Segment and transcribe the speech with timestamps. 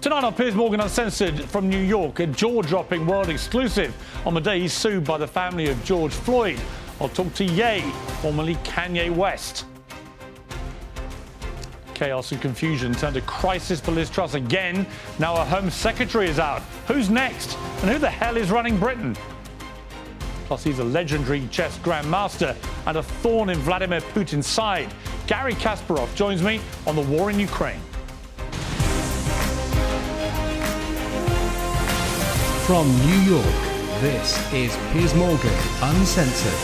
[0.00, 4.58] Tonight on Piers Morgan Uncensored from New York, a jaw-dropping world exclusive on the day
[4.58, 6.58] he's sued by the family of George Floyd.
[6.98, 7.82] I'll talk to Ye,
[8.22, 9.66] formerly Kanye West.
[11.92, 14.86] Chaos and confusion turned to crisis for Liz Truss again.
[15.18, 16.62] Now a Home Secretary is out.
[16.88, 17.58] Who's next?
[17.82, 19.14] And who the hell is running Britain?
[20.46, 22.56] Plus, he's a legendary chess grandmaster
[22.86, 24.88] and a thorn in Vladimir Putin's side.
[25.26, 27.82] Garry Kasparov joins me on the war in Ukraine.
[32.70, 33.44] From New York,
[34.00, 36.54] this is Piers Morgan Uncensored.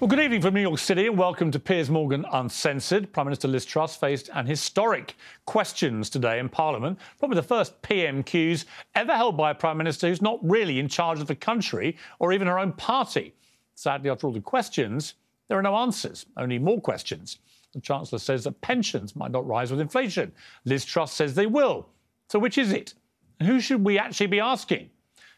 [0.00, 3.12] Well, good evening from New York City and welcome to Piers Morgan Uncensored.
[3.12, 8.64] Prime Minister Liz Truss faced an historic questions today in Parliament, probably the first PMQs
[8.96, 12.32] ever held by a Prime Minister who's not really in charge of the country or
[12.32, 13.32] even her own party.
[13.76, 15.14] Sadly, after all the questions,
[15.46, 17.38] there are no answers, only more questions.
[17.74, 20.32] The Chancellor says that pensions might not rise with inflation.
[20.64, 21.86] Liz Truss says they will.
[22.28, 22.94] So which is it?
[23.42, 24.90] Who should we actually be asking?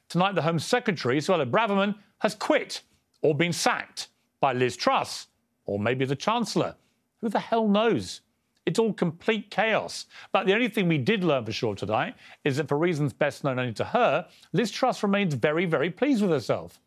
[0.08, 2.82] Tonight, the Home Secretary, Suella Braverman, has quit
[3.22, 4.08] or been sacked
[4.40, 5.26] by Liz Truss
[5.66, 6.74] or maybe the Chancellor.
[7.20, 8.20] Who the hell knows?
[8.64, 10.06] It's all complete chaos.
[10.30, 12.14] But the only thing we did learn for sure tonight
[12.44, 16.22] is that for reasons best known only to her, Liz Truss remains very, very pleased
[16.22, 16.80] with herself.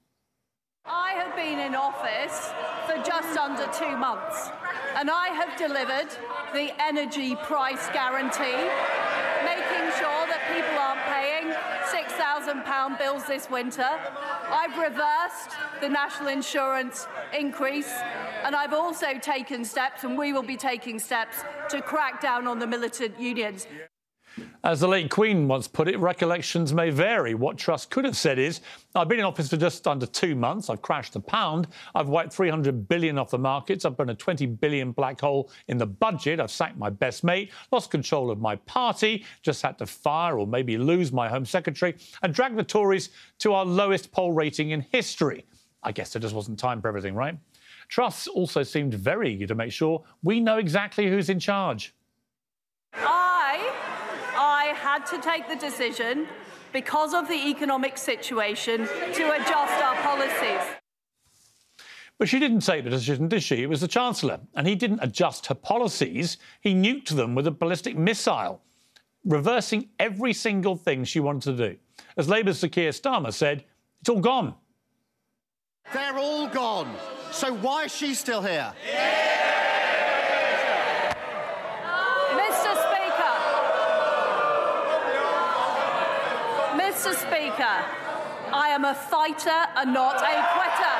[0.86, 2.52] I have been in office
[2.86, 4.50] for just under two months,
[4.96, 6.10] and I have delivered
[6.54, 8.70] the energy price guarantee,
[9.46, 11.54] making sure that people aren't paying
[11.92, 13.88] £6,000 bills this winter.
[14.50, 17.08] I've reversed the national insurance
[17.38, 17.92] increase,
[18.44, 22.60] and I've also taken steps, and we will be taking steps, to crack down on
[22.60, 23.68] the militant unions.
[24.64, 27.34] As the late Queen once put it, recollections may vary.
[27.34, 28.62] What Truss could have said is,
[28.96, 30.70] I've been in office for just under two months.
[30.70, 31.68] I've crashed the pound.
[31.96, 33.86] I've wiped 300 billion off the markets.
[33.86, 36.40] I've burned a 20 billion black hole in the budget.
[36.40, 40.46] I've sacked my best mate, lost control of my party, just had to fire or
[40.46, 43.10] maybe lose my Home Secretary, and dragged the Tories
[43.40, 45.46] to our lowest poll rating in history.
[45.84, 47.38] I guess there just wasn't time for everything, right?
[47.88, 51.94] Truss also seemed very eager to make sure we know exactly who's in charge.
[52.94, 53.74] I,
[54.72, 56.28] I had to take the decision
[56.72, 60.62] because of the economic situation to adjust our policies.
[62.18, 63.64] But she didn't take the decision, did she?
[63.64, 64.40] It was the Chancellor.
[64.56, 68.62] And he didn't adjust her policies, he nuked them with a ballistic missile,
[69.26, 71.78] reversing every single thing she wanted to do.
[72.16, 73.66] As Labour's Sir Keir Starmer said,
[74.00, 74.54] it's all gone.
[75.92, 76.96] They're all gone.
[77.34, 78.72] So why is she still here?
[78.86, 79.41] Mr.
[87.02, 87.16] Mr.
[87.16, 87.84] Speaker,
[88.54, 90.98] I am a fighter and not a quitter.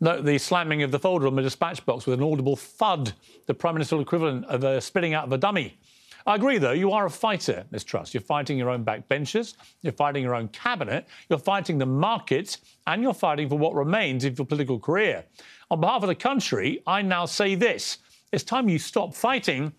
[0.00, 3.14] Note the slamming of the folder on the dispatch box with an audible thud,
[3.46, 5.76] the Prime Ministerial equivalent of a spitting out of a dummy.
[6.24, 8.14] I agree, though, you are a fighter, Ms Truss.
[8.14, 13.02] You're fighting your own backbenchers, you're fighting your own cabinet, you're fighting the markets, and
[13.02, 15.24] you're fighting for what remains of your political career.
[15.72, 17.98] On behalf of the country, I now say this
[18.30, 19.72] it's time you stopped fighting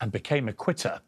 [0.00, 1.00] and became a quitter.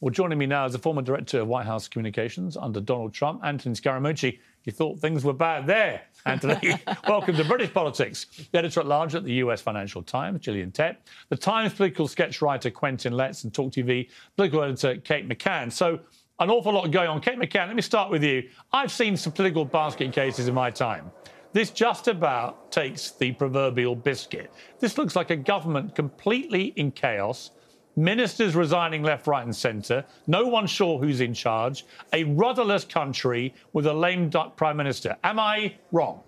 [0.00, 3.40] Well, joining me now is the former director of White House Communications under Donald Trump,
[3.42, 4.38] Anthony Scaramucci.
[4.62, 6.76] You thought things were bad there, Anthony.
[7.08, 8.26] Welcome to British Politics.
[8.52, 10.98] The editor at large at the US Financial Times, Gillian Tett,
[11.30, 15.72] the Times political sketch writer Quentin Letts, and Talk TV political editor Kate McCann.
[15.72, 15.98] So,
[16.38, 17.20] an awful lot going on.
[17.20, 18.48] Kate McCann, let me start with you.
[18.72, 21.10] I've seen some political basket cases in my time.
[21.52, 24.52] This just about takes the proverbial biscuit.
[24.78, 27.50] This looks like a government completely in chaos,
[27.98, 33.54] ministers resigning left, right, and centre, no one sure who's in charge, a rudderless country
[33.72, 35.16] with a lame duck prime minister.
[35.24, 36.22] Am I wrong?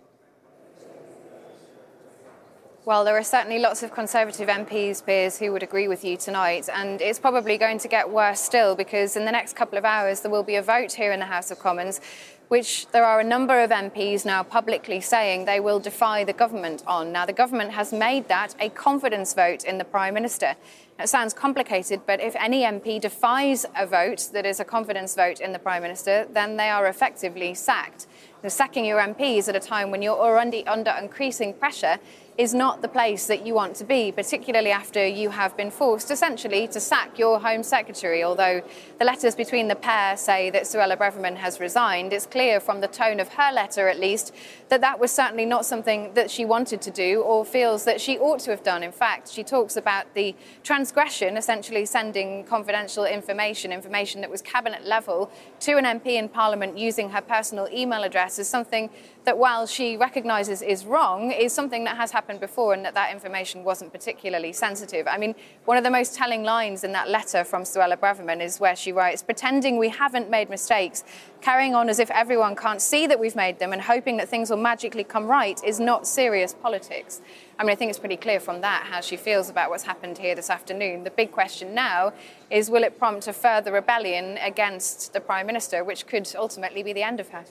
[2.86, 6.68] Well, there are certainly lots of Conservative MPs, peers, who would agree with you tonight,
[6.72, 10.22] and it's probably going to get worse still because in the next couple of hours
[10.22, 12.00] there will be a vote here in the House of Commons,
[12.50, 16.82] which there are a number of MPs now publicly saying they will defy the government
[16.84, 17.12] on.
[17.12, 20.56] Now, the government has made that a confidence vote in the Prime Minister.
[20.98, 25.38] It sounds complicated, but if any MP defies a vote that is a confidence vote
[25.38, 28.08] in the Prime Minister, then they are effectively sacked.
[28.42, 32.00] The sacking your MPs at a time when you're already under increasing pressure
[32.38, 36.10] is not the place that you want to be, particularly after you have been forced
[36.10, 38.24] essentially to sack your Home Secretary.
[38.24, 38.62] Although
[38.98, 42.88] the letters between the pair say that Suella Braverman has resigned, it's clear from the
[42.88, 44.34] tone of her letter at least
[44.68, 48.18] that that was certainly not something that she wanted to do or feels that she
[48.18, 48.82] ought to have done.
[48.82, 54.86] In fact, she talks about the transgression, essentially sending confidential information, information that was cabinet
[54.86, 55.30] level,
[55.60, 58.88] to an MP in Parliament using her personal email address as something
[59.24, 63.12] that while she recognises is wrong, is something that has happened before and that that
[63.12, 65.06] information wasn't particularly sensitive.
[65.06, 65.34] I mean,
[65.66, 68.92] one of the most telling lines in that letter from Suella Braverman is where she
[68.92, 71.04] writes, pretending we haven't made mistakes,
[71.42, 74.48] carrying on as if everyone can't see that we've made them and hoping that things
[74.48, 77.20] will magically come right is not serious politics.
[77.58, 80.16] I mean, I think it's pretty clear from that how she feels about what's happened
[80.16, 81.04] here this afternoon.
[81.04, 82.14] The big question now
[82.48, 86.94] is will it prompt a further rebellion against the Prime Minister, which could ultimately be
[86.94, 87.44] the end of her?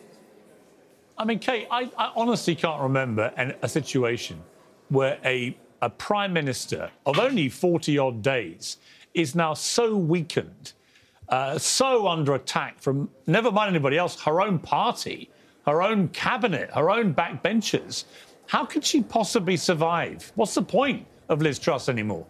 [1.20, 4.42] I mean, Kate, I, I honestly can't remember an, a situation
[4.88, 8.78] where a, a prime minister of only 40 odd days
[9.14, 10.72] is now so weakened,
[11.28, 15.30] uh, so under attack from never mind anybody else, her own party,
[15.66, 18.06] her own cabinet, her own backbenchers.
[18.48, 20.32] How could she possibly survive?
[20.36, 22.26] What's the point of Liz Truss anymore?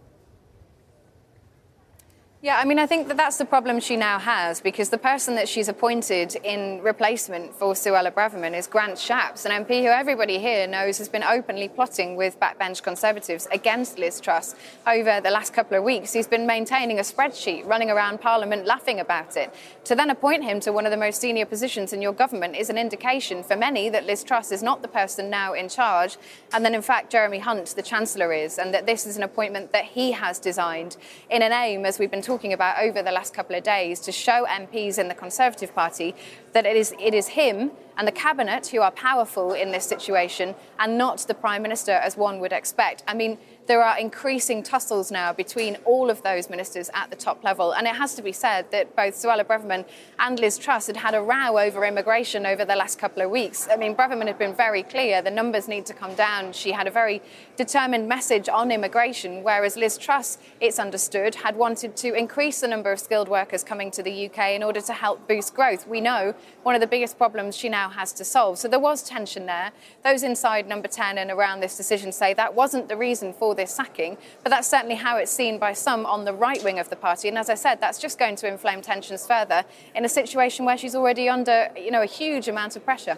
[2.42, 5.36] Yeah, I mean, I think that that's the problem she now has because the person
[5.36, 10.40] that she's appointed in replacement for Suella Braverman is Grant Shapps, an MP who everybody
[10.40, 14.56] here knows has been openly plotting with backbench Conservatives against Liz Truss
[14.88, 16.14] over the last couple of weeks.
[16.14, 19.54] He's been maintaining a spreadsheet, running around Parliament laughing about it.
[19.84, 22.70] To then appoint him to one of the most senior positions in your government is
[22.70, 26.16] an indication for many that Liz Truss is not the person now in charge,
[26.54, 29.74] and then in fact Jeremy Hunt, the Chancellor, is, and that this is an appointment
[29.74, 30.96] that he has designed
[31.30, 34.12] in an aim, as we've been talking about over the last couple of days to
[34.12, 36.14] show MPs in the Conservative Party
[36.54, 40.54] that it is, it is him and the cabinet who are powerful in this situation
[40.78, 43.04] and not the Prime Minister as one would expect.
[43.08, 47.44] I mean, there are increasing tussles now between all of those ministers at the top
[47.44, 47.71] level.
[47.71, 49.86] And it has to be said that both Suella Braverman
[50.18, 53.68] and Liz Truss had had a row over immigration over the last couple of weeks.
[53.71, 56.51] I mean, Braverman had been very clear the numbers need to come down.
[56.51, 57.21] She had a very
[57.57, 62.92] determined message on immigration, whereas Liz Truss, it's understood, had wanted to increase the number
[62.92, 65.88] of skilled workers coming to the UK in order to help boost growth.
[65.88, 66.33] We know
[66.63, 68.57] one of the biggest problems she now has to solve.
[68.57, 69.74] So there was tension there.
[70.04, 73.76] Those inside number 10 and around this decision say that wasn't the reason for this
[73.76, 76.96] sacking, but that's certainly how it's seen by some on the right wing of the
[76.96, 77.28] party.
[77.28, 79.64] And as I said, that's just going to inflame tensions further
[79.94, 83.18] in a situation where she's already under, you know, a huge amount of pressure.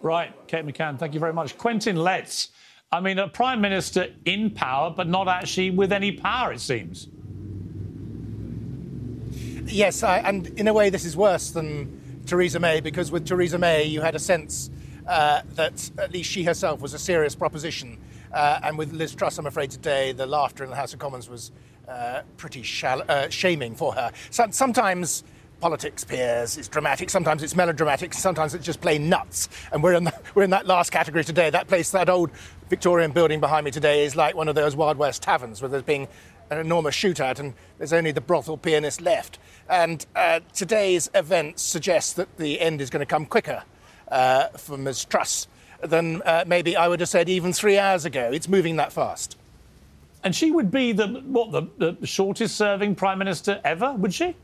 [0.00, 1.58] Right, Kate McCann, thank you very much.
[1.58, 2.48] Quentin Letts,
[2.90, 7.08] I mean, a prime minister in power, but not actually with any power, it seems.
[9.70, 13.58] Yes, I, and in a way, this is worse than Theresa May because with Theresa
[13.58, 14.70] May, you had a sense
[15.06, 17.98] uh, that at least she herself was a serious proposition
[18.32, 21.28] uh, and with Liz Truss, I'm afraid today the laughter in the House of Commons
[21.28, 21.52] was
[21.88, 24.12] uh, pretty uh, shaming for her.
[24.30, 25.24] So, sometimes
[25.60, 27.10] politics, Piers, is dramatic.
[27.10, 28.14] Sometimes it's melodramatic.
[28.14, 29.48] Sometimes it's just plain nuts.
[29.72, 31.50] And we're in, the, we're in that last category today.
[31.50, 32.30] That place, that old
[32.68, 35.82] Victorian building behind me today, is like one of those Wild West taverns where there's
[35.82, 36.06] been
[36.50, 39.38] an enormous shootout and there's only the brothel pianist left.
[39.68, 43.64] And uh, today's event suggests that the end is going to come quicker
[44.10, 45.04] uh, for Ms.
[45.04, 45.48] Truss
[45.82, 48.30] than uh, maybe I would have said even three hours ago.
[48.32, 49.36] It's moving that fast.
[50.24, 54.34] And she would be the what the, the shortest serving prime minister ever, would she?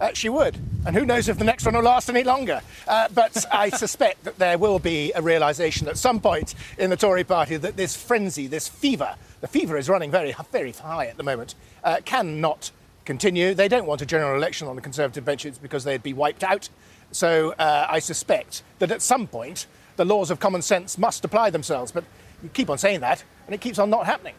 [0.00, 0.56] Uh, she would.
[0.86, 2.62] And who knows if the next one will last any longer.
[2.88, 6.96] Uh, but I suspect that there will be a realization at some point in the
[6.96, 11.18] Tory party that this frenzy, this fever, the fever is running very, very high at
[11.18, 11.54] the moment,
[11.84, 12.70] uh, cannot
[13.04, 13.52] continue.
[13.52, 16.70] They don't want a general election on the Conservative benches because they'd be wiped out.
[17.12, 21.50] So uh, I suspect that at some point the laws of common sense must apply
[21.50, 21.92] themselves.
[21.92, 22.04] But
[22.42, 24.34] you keep on saying that, and it keeps on not happening.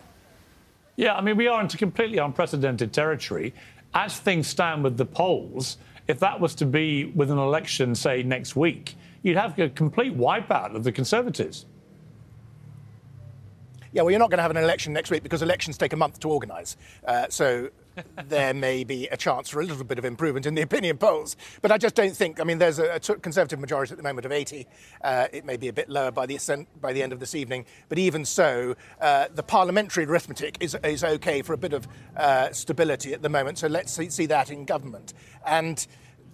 [0.96, 3.54] Yeah, I mean, we are into completely unprecedented territory.
[3.94, 8.24] As things stand with the polls, if that was to be with an election, say,
[8.24, 11.66] next week, you'd have a complete wipeout of the Conservatives.
[13.92, 15.98] yeah, well, you're not going to have an election next week because elections take a
[15.98, 16.78] month to organise.
[17.06, 17.70] Uh, so
[18.28, 21.36] there may be a chance for a little bit of improvement in the opinion polls.
[21.62, 24.26] But I just don't think, I mean, there's a, a Conservative majority at the moment
[24.26, 24.68] of 80.
[25.04, 27.66] Uh, it may be a bit lower by the, by the end of this evening.
[27.90, 32.52] But even so, uh, the parliamentary arithmetic is, is okay for a bit of uh,
[32.52, 33.58] stability at the moment.
[33.58, 35.14] So let's see, see that in government.
[35.46, 35.86] And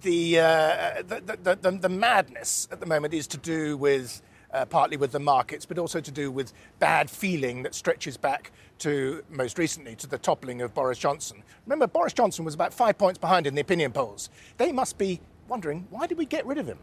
[0.02, 4.22] the, uh, the, the, the, the madness at the moment is to do with
[4.52, 8.52] uh, partly with the markets, but also to do with bad feeling that stretches back
[8.80, 11.42] to most recently to the toppling of Boris Johnson.
[11.66, 14.30] Remember, Boris Johnson was about five points behind in the opinion polls.
[14.56, 16.78] They must be wondering why did we get rid of him?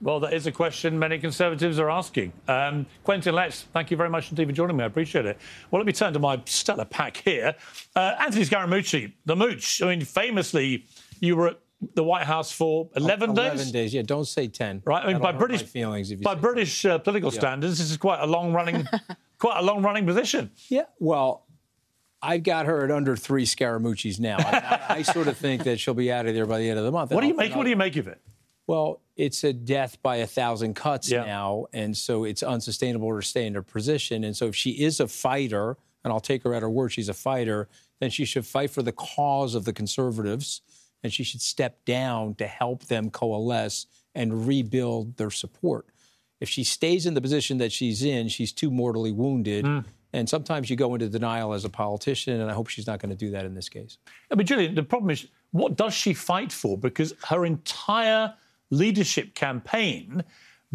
[0.00, 2.32] Well, that is a question many Conservatives are asking.
[2.48, 4.84] Um, Quentin Letts, thank you very much indeed for joining me.
[4.84, 5.38] I appreciate it.
[5.70, 7.54] Well, let me turn to my stellar pack here.
[7.94, 9.80] Uh, Anthony Scaramucci, the Mooch.
[9.80, 10.84] I mean, famously,
[11.20, 11.60] you were at
[11.94, 13.52] the White House for 11 days?
[13.52, 14.02] 11 days, yeah.
[14.02, 14.82] Don't say 10.
[14.84, 15.04] Right.
[15.04, 17.40] I mean, by British feelings, by British uh, political yeah.
[17.40, 18.86] standards, this is quite a long running,
[19.38, 20.50] quite a long running position.
[20.68, 20.84] Yeah.
[20.98, 21.46] Well,
[22.22, 24.36] I've got her at under three Scaramucci's now.
[24.38, 26.78] I, I, I, sort of think that she'll be out of there by the end
[26.78, 27.12] of the month.
[27.12, 27.54] What do you make?
[27.54, 28.20] What do you make of it?
[28.66, 31.24] Well, it's a death by a thousand cuts yeah.
[31.24, 34.24] now, and so it's unsustainable to stay in her position.
[34.24, 37.08] And so, if she is a fighter, and I'll take her at her word, she's
[37.08, 37.68] a fighter,
[38.00, 40.62] then she should fight for the cause of the conservatives
[41.02, 45.86] and she should step down to help them coalesce and rebuild their support.
[46.40, 49.64] If she stays in the position that she's in, she's too mortally wounded.
[49.64, 49.84] Mm.
[50.12, 53.10] And sometimes you go into denial as a politician, and I hope she's not going
[53.10, 53.98] to do that in this case.
[54.30, 56.78] I mean, Julian, the problem is, what does she fight for?
[56.78, 58.34] Because her entire
[58.70, 60.22] leadership campaign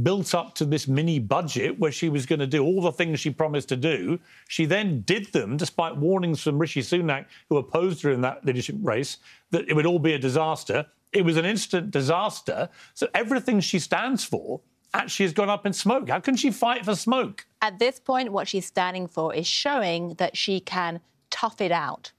[0.02, 3.20] built up to this mini budget where she was going to do all the things
[3.20, 4.20] she promised to do.
[4.48, 8.78] She then did them despite warnings from Rishi Sunak, who opposed her in that leadership
[8.82, 9.18] race,
[9.52, 10.86] that it would all be a disaster.
[11.12, 12.70] It was an instant disaster.
[12.94, 14.62] So everything she stands for
[14.94, 16.10] actually she has gone up in smoke.
[16.10, 17.46] How can she fight for smoke?
[17.62, 22.12] At this point, what she's standing for is showing that she can tough it out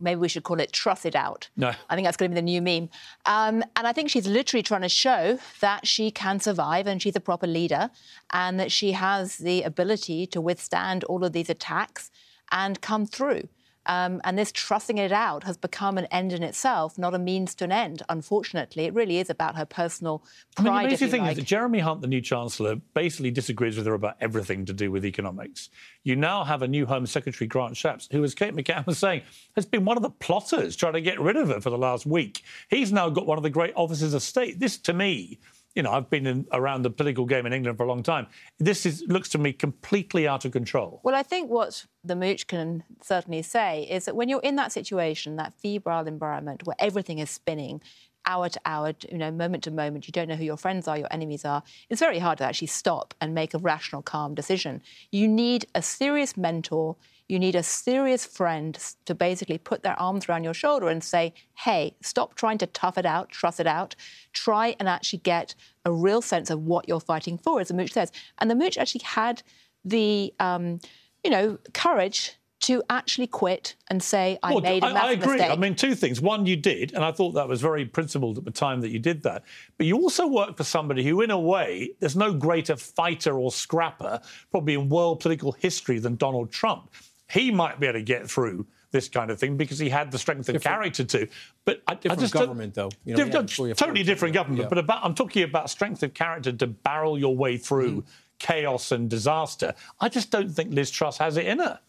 [0.00, 1.48] maybe we should call it truss it out.
[1.56, 1.72] No.
[1.88, 2.88] I think that's going to be the new meme.
[3.26, 7.16] Um, and I think she's literally trying to show that she can survive and she's
[7.16, 7.90] a proper leader
[8.32, 12.10] and that she has the ability to withstand all of these attacks
[12.52, 13.48] and come through.
[13.86, 17.54] Um, and this trussing it out has become an end in itself, not a means
[17.56, 18.02] to an end.
[18.08, 20.24] Unfortunately, it really is about her personal
[20.56, 20.68] pride.
[20.68, 21.32] I mean, the amazing thing like.
[21.32, 24.90] is that Jeremy Hunt, the new Chancellor, basically disagrees with her about everything to do
[24.90, 25.70] with economics.
[26.02, 29.22] You now have a new Home Secretary, Grant Shapps, who, as Kate McCann was saying,
[29.54, 32.06] has been one of the plotters trying to get rid of her for the last
[32.06, 32.42] week.
[32.68, 34.60] He's now got one of the great offices of state.
[34.60, 35.40] This, to me,
[35.74, 38.26] you know, I've been in, around the political game in England for a long time.
[38.58, 41.00] This is, looks to me completely out of control.
[41.02, 44.72] Well, I think what the mooch can certainly say is that when you're in that
[44.72, 47.80] situation, that febrile environment where everything is spinning,
[48.26, 50.06] hour to hour, you know, moment to moment.
[50.06, 51.62] You don't know who your friends are, your enemies are.
[51.90, 54.80] It's very hard to actually stop and make a rational, calm decision.
[55.10, 56.96] You need a serious mentor.
[57.28, 61.32] You need a serious friend to basically put their arms around your shoulder and say,
[61.54, 63.96] hey, stop trying to tough it out, truss it out.
[64.34, 65.54] Try and actually get
[65.86, 68.12] a real sense of what you're fighting for, as the Mooch says.
[68.38, 69.42] And the Mooch actually had
[69.84, 70.80] the, um,
[71.22, 75.32] you know, courage to actually quit and say, I well, made a massive I agree.
[75.36, 75.50] mistake.
[75.50, 76.20] I mean, two things.
[76.20, 78.98] One, you did, and I thought that was very principled at the time that you
[78.98, 79.44] did that.
[79.76, 83.52] But you also worked for somebody who, in a way, there's no greater fighter or
[83.52, 86.90] scrapper, probably in world political history, than Donald Trump
[87.30, 90.18] he might be able to get through this kind of thing because he had the
[90.18, 91.28] strength of different, character to.
[91.64, 92.90] But I, different I just government, though.
[93.04, 94.62] You know, different, totally different government.
[94.62, 94.68] Yeah.
[94.68, 98.06] But about, I'm talking about strength of character to barrel your way through mm.
[98.38, 99.74] chaos and disaster.
[100.00, 101.80] I just don't think Liz Truss has it in her.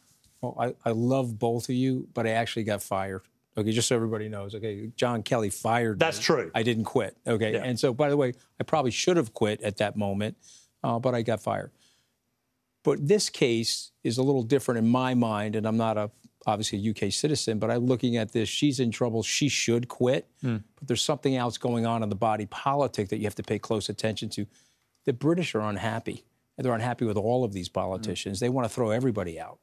[0.42, 3.22] Well, I, I love both of you, but I actually got fired.
[3.58, 4.54] Okay, just so everybody knows.
[4.54, 6.24] Okay, John Kelly fired That's me.
[6.24, 6.52] true.
[6.54, 7.16] I didn't quit.
[7.26, 7.64] Okay, yeah.
[7.64, 10.38] and so by the way, I probably should have quit at that moment,
[10.84, 11.72] uh, but I got fired.
[12.86, 16.12] But this case is a little different in my mind, and I'm not a
[16.46, 18.48] obviously a UK citizen, but I'm looking at this.
[18.48, 19.24] She's in trouble.
[19.24, 20.30] She should quit.
[20.44, 20.64] Mm.
[20.76, 23.58] But there's something else going on in the body politic that you have to pay
[23.58, 24.46] close attention to.
[25.06, 26.26] The British are unhappy.
[26.60, 28.38] They're unhappy with all of these politicians.
[28.38, 28.42] Mm.
[28.42, 29.58] They want to throw everybody out.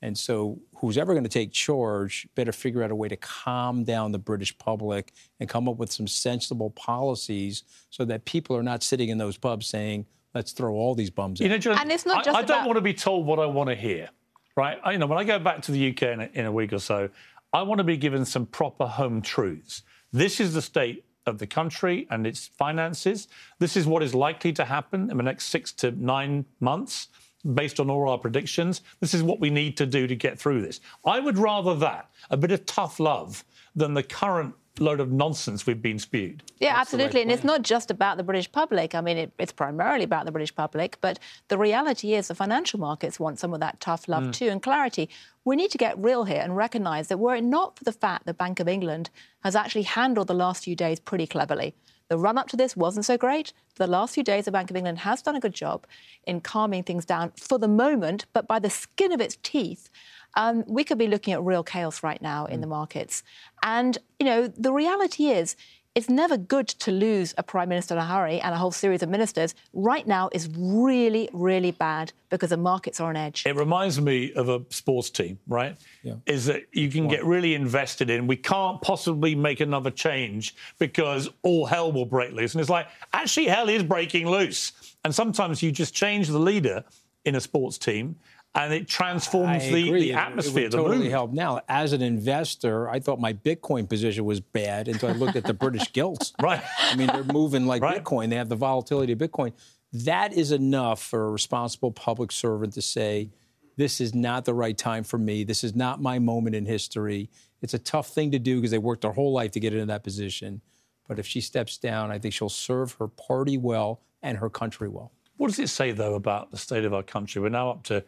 [0.00, 3.82] And so, who's ever going to take charge better figure out a way to calm
[3.82, 8.62] down the British public and come up with some sensible policies so that people are
[8.62, 11.52] not sitting in those pubs saying, let's throw all these bums you in.
[11.52, 12.58] Know, John, and it's not just I, I about...
[12.58, 14.10] don't want to be told what I want to hear,
[14.56, 14.78] right?
[14.84, 16.72] I, you know, when I go back to the UK in a, in a week
[16.72, 17.08] or so,
[17.52, 19.82] I want to be given some proper home truths.
[20.12, 23.28] This is the state of the country and its finances.
[23.58, 27.08] This is what is likely to happen in the next six to nine months.
[27.54, 28.82] based on all our predictions.
[29.00, 30.80] This is what we need to do to get through this.
[31.06, 33.44] I would rather that, a bit of tough love,
[33.74, 36.42] than the current load of nonsense we've been spewed.
[36.58, 37.22] Yeah, That's absolutely.
[37.22, 38.94] And it's not just about the British public.
[38.94, 42.78] I mean, it, it's primarily about the British public, but the reality is the financial
[42.78, 44.32] markets want some of that tough love mm.
[44.32, 45.08] too and clarity.
[45.44, 48.26] We need to get real here and recognise that were it not for the fact
[48.26, 49.10] that Bank of England
[49.42, 51.74] has actually handled the last few days pretty cleverly,
[52.10, 53.52] the run up to this wasn't so great.
[53.76, 55.86] The last few days, the Bank of England has done a good job
[56.26, 59.88] in calming things down for the moment, but by the skin of its teeth,
[60.34, 62.62] um, we could be looking at real chaos right now in mm.
[62.62, 63.22] the markets.
[63.62, 65.56] And, you know, the reality is,
[65.96, 69.02] it's never good to lose a prime minister in a hurry and a whole series
[69.02, 69.56] of ministers.
[69.72, 73.44] Right now is really, really bad because the markets are on edge.
[73.44, 75.76] It reminds me of a sports team, right?
[76.04, 76.14] Yeah.
[76.26, 78.28] Is that you can get really invested in.
[78.28, 82.54] We can't possibly make another change because all hell will break loose.
[82.54, 84.72] And it's like, actually, hell is breaking loose.
[85.04, 86.84] And sometimes you just change the leader
[87.24, 88.16] in a sports team
[88.54, 90.64] and it transforms the, the, atmosphere.
[90.64, 91.32] It would totally help.
[91.32, 95.44] Now, as an investor, I thought my Bitcoin position was bad until I looked at
[95.44, 96.32] the British gilts.
[96.42, 96.62] Right.
[96.80, 98.02] I mean, they're moving like right.
[98.02, 98.30] Bitcoin.
[98.30, 99.52] They have the volatility of Bitcoin.
[99.92, 103.30] That is enough for a responsible public servant to say,
[103.76, 105.44] this is not the right time for me.
[105.44, 107.30] This is not my moment in history.
[107.62, 109.86] It's a tough thing to do because they worked their whole life to get into
[109.86, 110.60] that position.
[111.06, 114.88] But if she steps down, I think she'll serve her party well and her country
[114.88, 115.12] well.
[115.36, 117.40] What does it say, though, about the state of our country?
[117.40, 118.04] We're now up to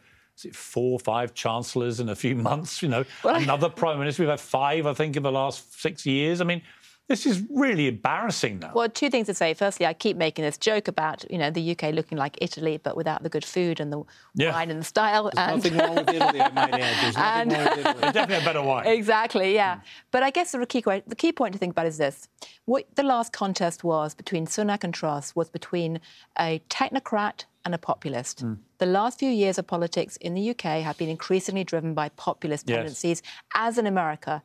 [0.53, 2.83] four or five chancellors in a few months?
[2.83, 4.23] You know, well, another prime minister.
[4.23, 6.41] We've had five, I think, in the last six years.
[6.41, 6.63] I mean,
[7.09, 8.73] this is really embarrassing now.
[8.75, 9.55] Well, two things to say.
[9.55, 12.97] Firstly, I keep making this joke about you know the UK looking like Italy, but
[12.97, 14.03] without the good food and the
[14.35, 14.53] yeah.
[14.53, 15.25] wine and the style.
[15.35, 15.57] There's and...
[15.57, 17.05] nothing wrong with Italy, I might add.
[17.05, 17.53] There's nothing and...
[17.53, 18.13] wrong with Italy.
[18.13, 18.87] Definitely a better wine.
[18.87, 19.77] Exactly, yeah.
[19.77, 19.81] Mm.
[20.11, 22.29] But I guess the key, the key point to think about is this:
[22.65, 26.01] what the last contest was between Sunak and Truss was between
[26.39, 28.45] a technocrat and a populist.
[28.45, 28.59] Mm.
[28.79, 32.69] The last few years of politics in the UK have been increasingly driven by populist
[32.69, 32.77] yes.
[32.77, 33.23] tendencies,
[33.55, 34.43] as in America.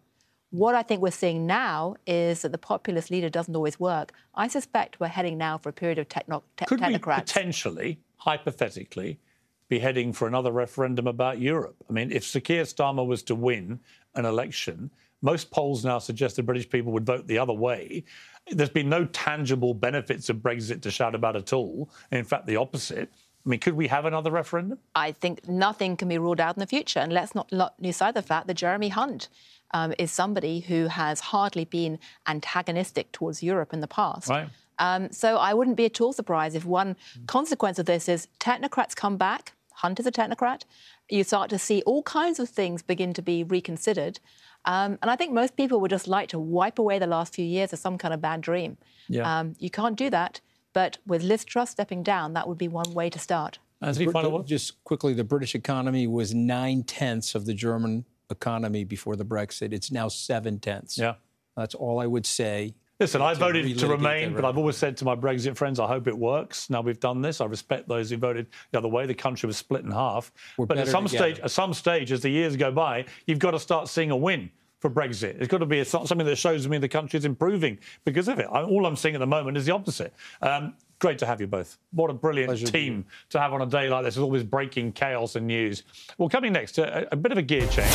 [0.51, 4.13] What I think we're seeing now is that the populist leader doesn't always work.
[4.33, 7.17] I suspect we're heading now for a period of techno- te- Could technocrats.
[7.17, 9.19] we potentially, hypothetically,
[9.67, 11.75] be heading for another referendum about Europe?
[11.89, 13.81] I mean, if Sir Keir Starmer was to win
[14.15, 18.03] an election, most polls now suggest the British people would vote the other way.
[18.51, 21.89] There's been no tangible benefits of Brexit to shout about at all.
[22.11, 23.09] In fact, the opposite.
[23.46, 24.79] I mean, could we have another referendum?
[24.96, 27.00] I think nothing can be ruled out in the future.
[27.00, 29.29] And let's not lose sight of the fact that Jeremy Hunt
[29.72, 34.29] um, is somebody who has hardly been antagonistic towards Europe in the past.
[34.29, 34.50] Right.
[34.79, 38.96] Um, so I wouldn't be at all surprised if one consequence of this is technocrats
[38.96, 39.53] come back.
[39.74, 40.63] Hunt is a technocrat.
[41.09, 44.20] You start to see all kinds of things begin to be reconsidered.
[44.68, 47.46] Um, and I think most people would just like to wipe away the last few
[47.46, 48.77] years as some kind of bad dream.
[49.08, 49.40] Yeah.
[49.40, 50.42] Um, you can't do that.
[50.74, 53.60] But with Liz Truss stepping down, that would be one way to start.
[53.82, 59.16] Anthony, final Just quickly, the British economy was nine tenths of the German economy before
[59.16, 59.72] the Brexit.
[59.72, 60.98] It's now seven tenths.
[60.98, 61.16] Yeah.
[61.56, 62.75] That's all I would say.
[63.00, 66.08] Listen, I voted to remain, but I've always said to my Brexit friends, I hope
[66.08, 66.68] it works.
[66.70, 67.42] Now we've done this.
[67.42, 69.06] I respect those who voted the other way.
[69.06, 70.32] The country was split in half.
[70.58, 71.34] We're but at some together.
[71.34, 74.18] stage, at some stage, as the years go by, you've got to start seeing a
[74.18, 75.40] win for Brexit.
[75.40, 78.48] It's got to be something that shows me the country is improving because of it.
[78.48, 80.13] All I'm seeing at the moment is the opposite.
[80.42, 81.77] Um, great to have you both.
[81.92, 84.44] What a brilliant Pleasure team to have on a day like this with all this
[84.44, 85.83] breaking chaos and news.
[86.18, 87.94] Well, coming next, a, a bit of a gear change.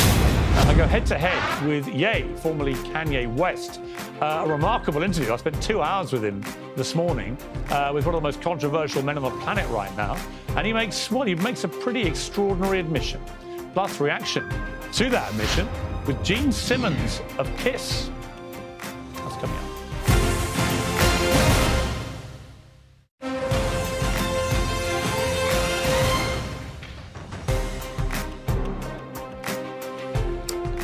[0.55, 3.81] I go head to head with Ye, formerly Kanye West.
[4.21, 5.33] Uh, a remarkable interview.
[5.33, 6.43] I spent two hours with him
[6.75, 7.37] this morning
[7.69, 10.15] uh, with one of the most controversial men on the planet right now.
[10.55, 13.21] And he makes, well, he makes a pretty extraordinary admission.
[13.73, 14.47] Plus, reaction
[14.93, 15.67] to that admission
[16.05, 18.09] with Gene Simmons of Kiss.
[19.15, 19.72] That's coming up.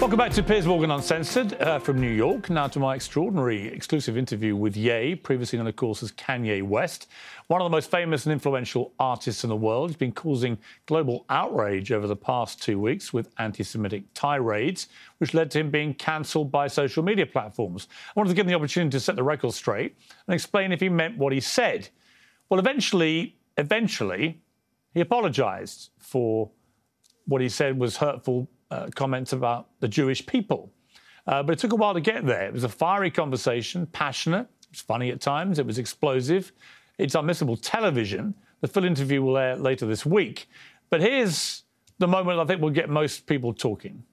[0.09, 2.49] Welcome back to Piers Morgan Uncensored uh, from New York.
[2.49, 7.05] Now to my extraordinary exclusive interview with Ye, previously known, of course, as Kanye West,
[7.45, 9.91] one of the most famous and influential artists in the world.
[9.91, 14.87] He's been causing global outrage over the past two weeks with anti Semitic tirades,
[15.19, 17.87] which led to him being cancelled by social media platforms.
[18.07, 19.95] I wanted to give him the opportunity to set the record straight
[20.25, 21.87] and explain if he meant what he said.
[22.49, 24.41] Well, eventually, eventually,
[24.91, 26.49] he apologised for
[27.27, 30.71] what he said was hurtful uh, comments about the Jewish people.
[31.27, 32.47] Uh, but it took a while to get there.
[32.47, 36.51] It was a fiery conversation, passionate, it was funny at times, it was explosive.
[36.97, 38.35] It's unmissable television.
[38.61, 40.49] The full interview will air later this week.
[40.89, 41.63] But here's
[41.97, 44.03] the moment I think will get most people talking.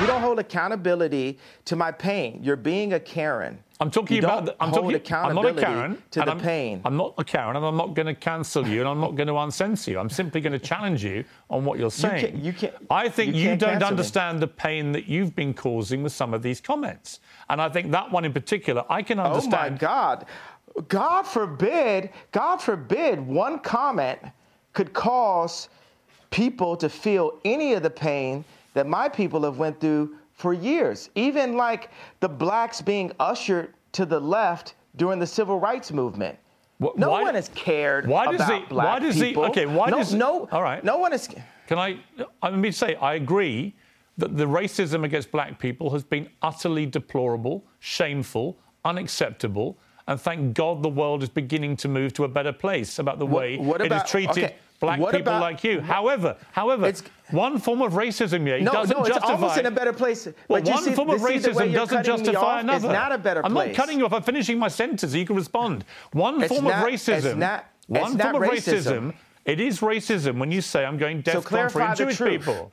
[0.00, 2.40] You don't hold accountability to my pain.
[2.42, 3.62] You're being a Karen.
[3.82, 4.44] I'm talking you about.
[4.46, 4.96] The, I'm hold talking.
[4.96, 6.02] accountability I'm not a Karen.
[6.12, 6.80] to the I'm, pain.
[6.84, 9.26] I'm not a Karen, and I'm not going to cancel you, and I'm not going
[9.26, 9.98] to uncensor you.
[9.98, 12.20] I'm simply going to challenge you on what you're saying.
[12.32, 13.84] can't- you can't- I think you you, don't cancel me.
[13.86, 17.90] understand the pain that you've been causing with some of these comments, and I think
[17.90, 19.54] that one in particular, I can understand.
[19.54, 19.78] Oh my understand.
[19.80, 20.26] God.
[20.88, 24.20] God forbid, God forbid one comment
[24.72, 25.68] could cause
[26.30, 28.42] people to feel any of the pain
[28.72, 31.08] that my people have went through for years.
[31.14, 31.88] Even like
[32.20, 36.36] the blacks being ushered to the left during the civil rights movement.
[36.82, 39.44] Wh- no why- one has cared why does about he- black why does he- people.
[39.44, 40.82] okay, why no, does- no, all right.
[40.84, 41.28] no one is.
[41.68, 41.98] Can I?
[42.42, 43.74] Let me say, I agree
[44.18, 49.78] that the racism against black people has been utterly deplorable, shameful, unacceptable,
[50.08, 53.26] and thank God the world is beginning to move to a better place about the
[53.26, 54.54] What- way what it about- has treated okay,
[54.86, 55.80] black what people about- like you.
[55.80, 59.32] However, however, It's- one form of racism, yeah, No, doesn't no, it's justify.
[59.32, 60.26] almost in a better place.
[60.26, 62.86] Well, but you one see, form of racism doesn't justify another.
[62.88, 63.50] It's not a better place.
[63.50, 64.12] I'm not cutting you off.
[64.12, 65.84] I'm finishing my sentence so you can respond.
[66.12, 67.36] One It's form not- of it's racism.
[67.38, 69.14] not- one it's form not of racism.
[69.44, 72.30] It is racism when you say I'm going So death for the Jewish truth.
[72.40, 72.70] people.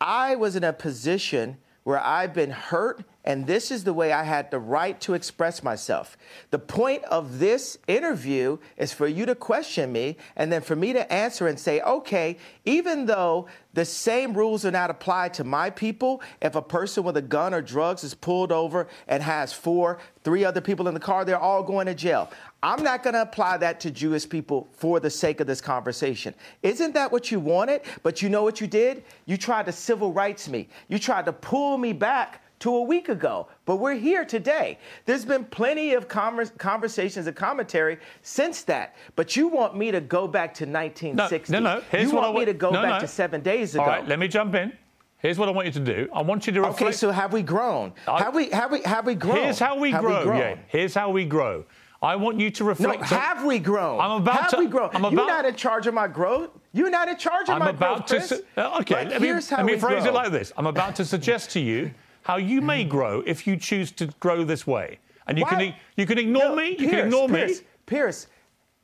[0.00, 4.24] I was in a position where I've been hurt, and this is the way I
[4.24, 6.16] had the right to express myself.
[6.50, 10.92] The point of this interview is for you to question me, and then for me
[10.94, 15.68] to answer and say, okay, even though the same rules are not applied to my
[15.70, 19.98] people, if a person with a gun or drugs is pulled over and has four,
[20.24, 22.30] three other people in the car, they're all going to jail.
[22.62, 26.34] I'm not going to apply that to Jewish people for the sake of this conversation.
[26.62, 27.82] Isn't that what you wanted?
[28.02, 29.04] But you know what you did?
[29.26, 30.68] You tried to civil rights me.
[30.88, 33.48] You tried to pull me back to a week ago.
[33.64, 34.78] But we're here today.
[35.06, 38.94] There's been plenty of conver- conversations and commentary since that.
[39.16, 41.52] But you want me to go back to 1960.
[41.52, 41.82] No, no, no.
[41.90, 43.00] Here's you what want me to go no, back no.
[43.00, 43.82] to seven days ago.
[43.82, 44.72] All right, let me jump in.
[45.18, 46.08] Here's what I want you to do.
[46.14, 46.82] I want you to reflect.
[46.82, 47.92] Okay, so have we grown?
[48.06, 49.36] I- have we have we have we grown?
[49.36, 50.22] Here's how we Have grow.
[50.22, 50.38] grown?
[50.38, 50.56] yeah.
[50.68, 51.64] Here's how we grow.
[52.02, 53.00] I want you to reflect.
[53.02, 54.00] No, have we grown?
[54.00, 54.56] I'm about have to.
[54.56, 54.88] we grown?
[54.94, 56.48] I'm You're not in charge of my growth.
[56.72, 58.16] You're not in charge of I'm my about growth, to.
[58.16, 58.28] Chris.
[58.30, 60.50] su- uh, okay, let me, let me we phrase it like this.
[60.56, 61.90] I'm about to suggest to you
[62.22, 62.88] how you may mm.
[62.88, 64.98] grow if you choose to grow this way.
[65.26, 66.70] And you Why- can you can ignore No, me.
[66.70, 67.66] You Piers, can ignore Piers, me.
[67.86, 68.26] Piers,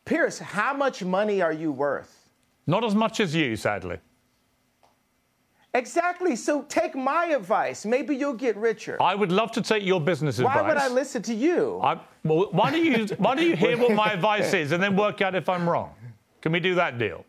[0.04, 2.28] Piers, how much money are you worth?
[2.66, 3.98] Not as much as you, sadly.
[5.74, 6.36] Exactly.
[6.36, 7.84] So take my advice.
[7.84, 8.96] Maybe you'll get richer.
[9.00, 10.68] I would love to take your business Why advice.
[10.68, 11.80] would I listen to you?
[11.82, 14.96] I, well, why do you why do you hear what my advice is and then
[14.96, 15.94] work out if I'm wrong?
[16.40, 17.24] Can we do that deal?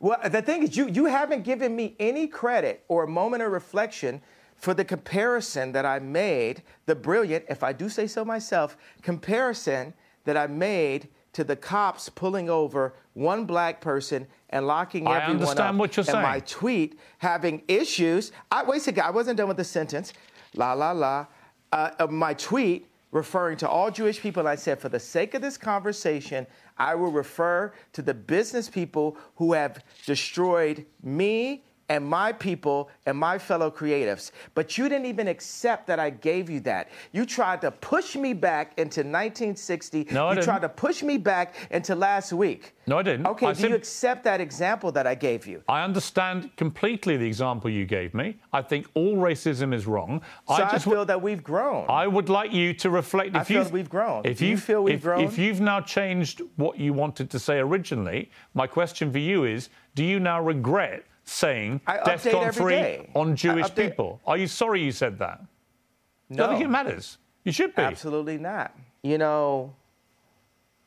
[0.00, 3.52] Well, the thing is, you, you haven't given me any credit or a moment of
[3.52, 4.22] reflection
[4.60, 9.94] for the comparison that I made, the brilliant, if I do say so myself, comparison
[10.24, 15.12] that I made to the cops pulling over one black person and locking up.
[15.12, 15.74] I everyone understand up.
[15.76, 18.32] what you're and my tweet having issues.
[18.52, 20.12] I, wait a second, I wasn't done with the sentence.
[20.54, 21.26] La, la, la.
[21.72, 25.56] Uh, my tweet referring to all Jewish people, I said, for the sake of this
[25.56, 26.46] conversation,
[26.76, 33.18] I will refer to the business people who have destroyed me and my people and
[33.18, 34.30] my fellow creatives.
[34.54, 36.88] But you didn't even accept that I gave you that.
[37.12, 40.06] You tried to push me back into 1960.
[40.12, 40.44] No, I you didn't.
[40.44, 42.74] tried to push me back into last week.
[42.86, 43.26] No, I didn't.
[43.26, 45.62] Okay, I do sim- you accept that example that I gave you?
[45.68, 48.36] I understand completely the example you gave me.
[48.52, 50.22] I think all racism is wrong.
[50.46, 51.86] So I, just feel that we've grown.
[51.88, 53.34] I would like you to reflect.
[53.34, 54.22] I If feel you we've grown.
[54.24, 55.24] If Do you feel we've if, grown?
[55.24, 59.70] If you've now changed what you wanted to say originally, my question for you is:
[59.96, 63.10] Do you now regret saying I update DEFCON every free day.
[63.14, 64.20] on Jewish update- people?
[64.26, 65.40] Are you sorry you said that?
[66.28, 67.18] no, I think it matters.
[67.44, 67.82] You should be.
[67.82, 68.74] Absolutely not.
[69.02, 69.74] You know,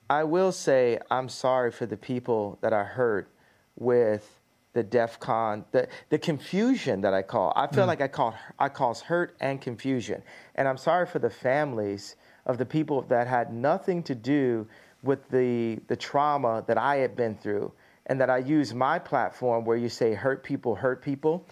[0.10, 3.30] I will say I'm sorry for the people that I hurt
[3.78, 4.40] with
[4.74, 7.54] the DEF CON, the, the confusion that I call.
[7.56, 7.88] I feel mm.
[7.88, 10.22] like I call I cause hurt and confusion.
[10.56, 14.68] And I'm sorry for the families of the people that had nothing to do
[15.04, 17.72] with the the trauma that I had been through.
[18.08, 21.48] And that I use my platform where you say hurt people, hurt people.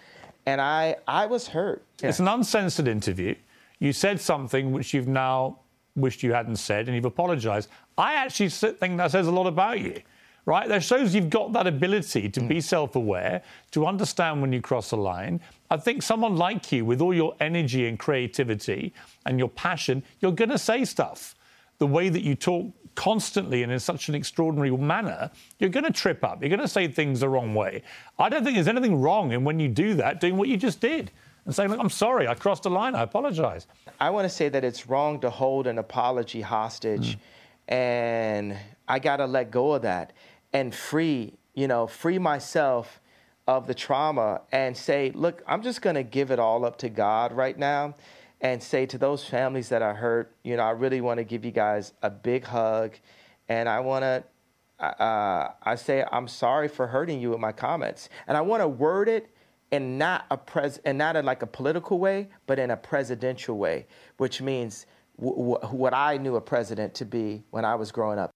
[0.46, 1.86] And I I was hurt.
[2.02, 3.36] It's an uncensored interview.
[3.80, 5.60] You said something which you've now
[5.96, 7.70] wished you hadn't said, and you've apologised.
[7.98, 10.02] I actually think that says a lot about you,
[10.46, 10.68] right?
[10.68, 12.64] That shows you've got that ability to be mm.
[12.64, 15.42] self-aware, to understand when you cross a line.
[15.70, 18.94] I think someone like you, with all your energy and creativity
[19.26, 21.36] and your passion, you're going to say stuff.
[21.82, 25.92] The way that you talk constantly and in such an extraordinary manner, you're going to
[25.92, 26.40] trip up.
[26.44, 27.82] You're going to say things the wrong way.
[28.20, 30.80] I don't think there's anything wrong in when you do that, doing what you just
[30.80, 31.10] did
[31.46, 33.66] and saying, Look, I'm sorry, I crossed a line, I apologize.
[34.00, 37.74] I want to say that it's wrong to hold an apology hostage, mm.
[37.74, 40.14] and I got to let go of that
[40.54, 43.02] and free, you know, free myself
[43.48, 46.90] of the trauma and say, look, I'm just going to give it all up to
[46.90, 47.96] God right now
[48.42, 51.46] and say to those families that are hurt, you know, I really want to give
[51.46, 52.96] you guys a big hug.
[53.48, 54.24] And I want to,
[54.84, 58.10] uh, I say, I'm sorry for hurting you with my comments.
[58.28, 59.30] And I want to word it
[59.70, 63.58] in not a pres, and not in like a political way, but in a presidential
[63.58, 63.86] way,
[64.18, 64.86] which means
[65.18, 68.32] w- w- what I knew a president to be when I was growing up.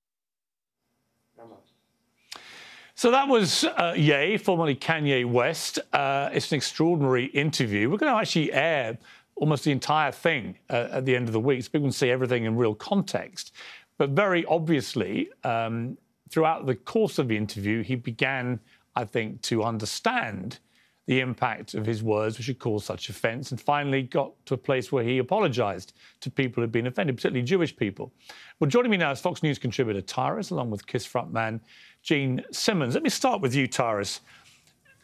[2.97, 5.79] So that was uh, Ye, formerly Kanye West.
[5.91, 7.89] Uh, it's an extraordinary interview.
[7.89, 8.97] We're going to actually air
[9.35, 12.09] almost the entire thing uh, at the end of the week so people can see
[12.09, 13.53] everything in real context.
[13.97, 15.97] But very obviously, um,
[16.29, 18.59] throughout the course of the interview, he began,
[18.95, 20.59] I think, to understand
[21.07, 24.57] the impact of his words, which had caused such offence, and finally got to a
[24.57, 28.11] place where he apologised to people who had been offended, particularly Jewish people.
[28.59, 31.59] Well, joining me now is Fox News contributor Tyrus, along with Kiss frontman
[32.01, 32.95] Gene Simmons.
[32.95, 34.21] Let me start with you, Tyrus.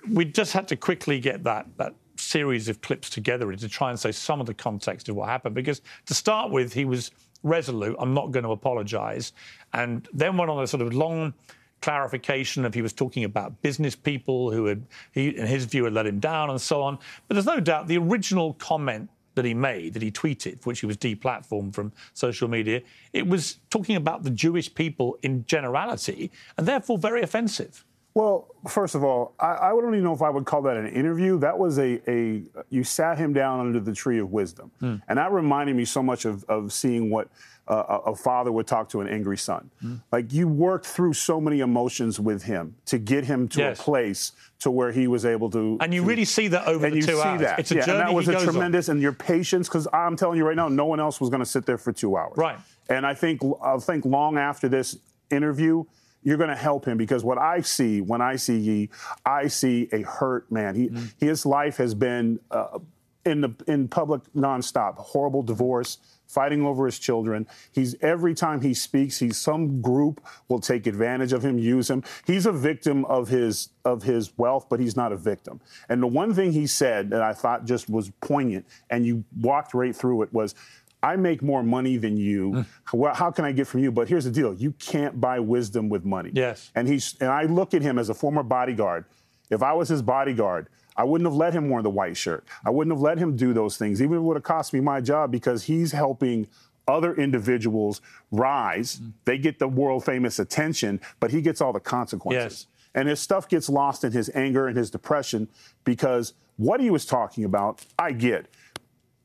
[0.10, 4.00] We just had to quickly get that, that series of clips together to try and
[4.00, 7.12] say some of the context of what happened, because to start with, he was
[7.44, 9.34] resolute, I'm not going to apologise,
[9.74, 11.34] and then went on a sort of long
[11.82, 15.94] clarification of he was talking about business people who had, he, in his view, had
[15.94, 17.00] let him down and so on.
[17.28, 20.82] But there's no doubt the original comment that he made, that he tweeted, for which
[20.82, 22.82] he was deplatformed from social media,
[23.14, 27.86] it was talking about the Jewish people in generality and therefore very offensive.
[28.14, 30.88] Well, first of all, I, I, don't even know if I would call that an
[30.88, 31.40] interview.
[31.40, 34.70] That was a, a you sat him down under the tree of wisdom.
[34.82, 35.02] Mm.
[35.08, 37.30] And that reminded me so much of, of seeing what
[37.70, 39.70] uh, a father would talk to an angry son.
[39.82, 40.02] Mm.
[40.12, 43.80] Like you worked through so many emotions with him to get him to yes.
[43.80, 45.78] a place to where he was able to.
[45.80, 47.42] And you to, really see that over and the you two see hours.
[47.42, 47.60] That.
[47.60, 48.00] It's a yeah, journey.
[48.00, 48.98] And that was a tremendous, on.
[48.98, 51.46] and your patience, because I'm telling you right now, no one else was going to
[51.46, 52.36] sit there for two hours.
[52.36, 52.58] Right.
[52.90, 54.98] And I think I think long after this
[55.30, 55.86] interview,
[56.24, 58.90] you're going to help him because what I see when I see Ye,
[59.26, 60.76] I see a hurt man.
[60.76, 61.14] He, mm.
[61.20, 62.80] His life has been uh,
[63.26, 64.96] in the in public nonstop.
[64.98, 67.48] Horrible divorce, fighting over his children.
[67.72, 72.04] He's every time he speaks, he's some group will take advantage of him, use him.
[72.26, 75.60] He's a victim of his of his wealth, but he's not a victim.
[75.90, 79.74] And the one thing he said that I thought just was poignant, and you walked
[79.74, 80.56] right through it was.
[81.04, 82.52] I make more money than you.
[82.52, 82.66] Mm.
[82.94, 83.92] Well, how can I get from you?
[83.92, 86.32] But here's the deal: you can't buy wisdom with money.
[86.34, 86.72] Yes.
[86.76, 89.06] And he's and I look at him as a former bodyguard.
[89.50, 92.46] If I was his bodyguard, I wouldn't have let him wear the white shirt.
[92.66, 94.80] I wouldn't have let him do those things, even if it would have cost me
[94.80, 96.48] my job, because he's helping
[96.88, 98.98] other individuals rise.
[98.98, 99.14] Mm.
[99.26, 102.44] They get the world famous attention, but he gets all the consequences.
[102.44, 102.68] Yes.
[102.94, 105.48] And his stuff gets lost in his anger and his depression
[105.86, 108.48] because what he was talking about, I get.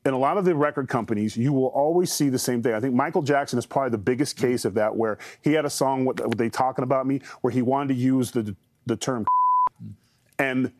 [0.07, 2.75] In a lot of the record companies, you will always see the same thing.
[2.75, 5.71] I think Michael Jackson is probably the biggest case of that, where he had a
[5.71, 8.55] song, what, they talking about me, where he wanted to use the
[8.87, 9.27] the term,
[10.38, 10.71] and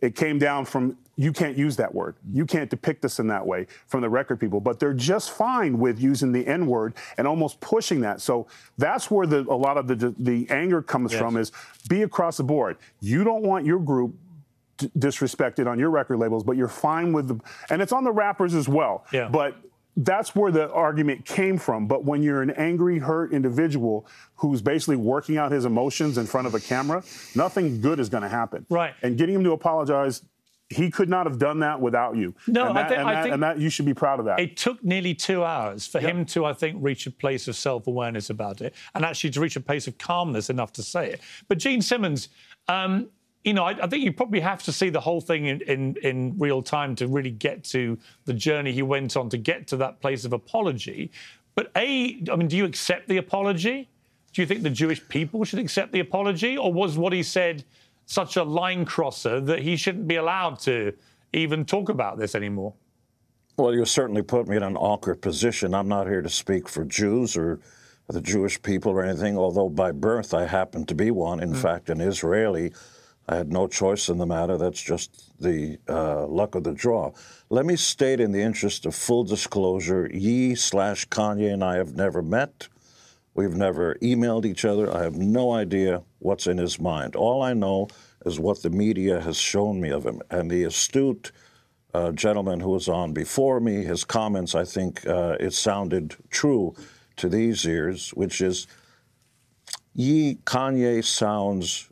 [0.00, 2.16] it came down from you can't use that word.
[2.32, 5.78] You can't depict us in that way from the record people, but they're just fine
[5.78, 8.20] with using the N word and almost pushing that.
[8.20, 11.20] So that's where the, a lot of the, the anger comes yes.
[11.20, 11.52] from is
[11.88, 12.78] be across the board.
[13.00, 14.16] You don't want your group
[14.78, 18.54] disrespected on your record labels, but you're fine with the, and it's on the rappers
[18.54, 19.04] as well.
[19.12, 19.28] Yeah.
[19.28, 19.56] But
[19.96, 21.86] that's where the argument came from.
[21.86, 26.48] But when you're an angry, hurt individual who's basically working out his emotions in front
[26.48, 27.02] of a camera,
[27.36, 28.66] nothing good is going to happen.
[28.68, 28.94] Right.
[29.02, 30.22] And getting him to apologize,
[30.68, 32.34] he could not have done that without you.
[32.48, 34.24] No, and that, I, th- and, I think and that you should be proud of
[34.24, 34.40] that.
[34.40, 36.10] It took nearly two hours for yep.
[36.10, 39.54] him to, I think, reach a place of self-awareness about it, and actually to reach
[39.54, 41.20] a place of calmness enough to say it.
[41.46, 42.30] But Gene Simmons.
[42.66, 43.10] Um,
[43.44, 45.96] you know, I, I, think you probably have to see the whole thing in, in,
[46.02, 49.76] in real time to really get to the journey he went on to get to
[49.76, 51.12] that place of apology.
[51.54, 53.88] But A, I mean, do you accept the apology?
[54.32, 56.56] Do you think the Jewish people should accept the apology?
[56.56, 57.64] Or was what he said
[58.06, 60.92] such a line crosser that he shouldn't be allowed to
[61.32, 62.72] even talk about this anymore?
[63.56, 65.74] Well, you certainly put me in an awkward position.
[65.74, 67.60] I'm not here to speak for Jews or
[68.08, 71.56] the Jewish people or anything, although by birth I happen to be one, in mm.
[71.56, 72.72] fact, an Israeli.
[73.26, 74.58] I had no choice in the matter.
[74.58, 77.12] That's just the uh, luck of the draw.
[77.48, 81.94] Let me state, in the interest of full disclosure, Ye slash Kanye and I have
[81.94, 82.68] never met.
[83.34, 84.94] We've never emailed each other.
[84.94, 87.16] I have no idea what's in his mind.
[87.16, 87.88] All I know
[88.24, 90.22] is what the media has shown me of him.
[90.30, 91.32] And the astute
[91.94, 96.74] uh, gentleman who was on before me, his comments, I think uh, it sounded true
[97.16, 98.66] to these ears, which is
[99.94, 101.88] Ye Kanye sounds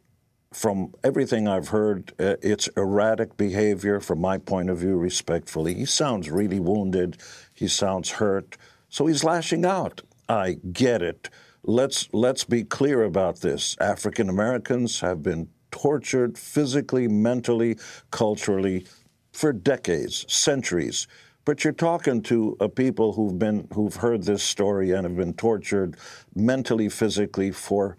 [0.53, 5.75] from everything I've heard, uh, it's erratic behavior from my point of view, respectfully.
[5.75, 7.19] He sounds really wounded.
[7.55, 8.57] He sounds hurt.
[8.89, 10.03] So he's lashing out.
[10.29, 11.31] I get it.
[11.65, 13.77] Let's, let's be clear about this.
[13.81, 17.79] African Americans have been tortured physically, mentally,
[18.11, 18.87] culturally
[19.33, 21.07] for decades, centuries.
[21.45, 25.35] But you're talking to a people who've been who've heard this story and have been
[25.35, 25.97] tortured
[26.37, 27.97] mentally, physically for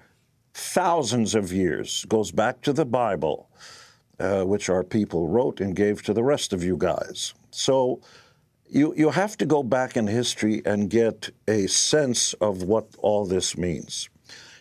[0.54, 2.06] thousands of years.
[2.06, 3.50] Goes back to the Bible,
[4.20, 7.34] uh, which our people wrote and gave to the rest of you guys.
[7.52, 8.02] So
[8.70, 13.26] you you have to go back in history and get a sense of what all
[13.26, 14.10] this means.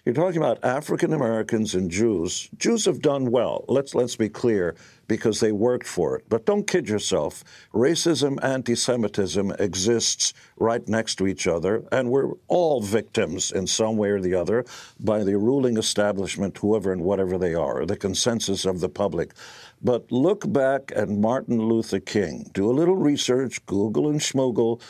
[0.05, 2.51] You're talking about African Americans and Jews.
[2.59, 3.65] Jews have done well.
[3.69, 4.75] Let's let's be clear
[5.07, 6.25] because they worked for it.
[6.29, 7.45] But don't kid yourself.
[7.73, 14.11] Racism, anti-Semitism exists right next to each other, and we're all victims in some way
[14.11, 14.65] or the other
[14.99, 19.35] by the ruling establishment, whoever and whatever they are, the consensus of the public.
[19.83, 22.51] But look back at Martin Luther King.
[22.53, 24.81] Do a little research, Google and Schmoogle.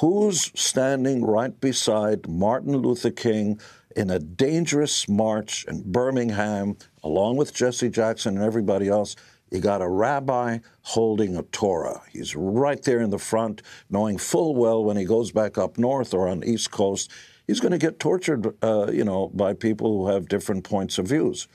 [0.00, 3.60] Who's standing right beside Martin Luther King
[3.98, 9.16] in a dangerous march in Birmingham, along with Jesse Jackson and everybody else.
[9.50, 12.02] You got a rabbi holding a Torah.
[12.12, 16.14] He's right there in the front, knowing full well when he goes back up north
[16.14, 17.10] or on the East Coast,
[17.48, 21.08] he's going to get tortured, uh, you know, by people who have different points of
[21.08, 21.48] views.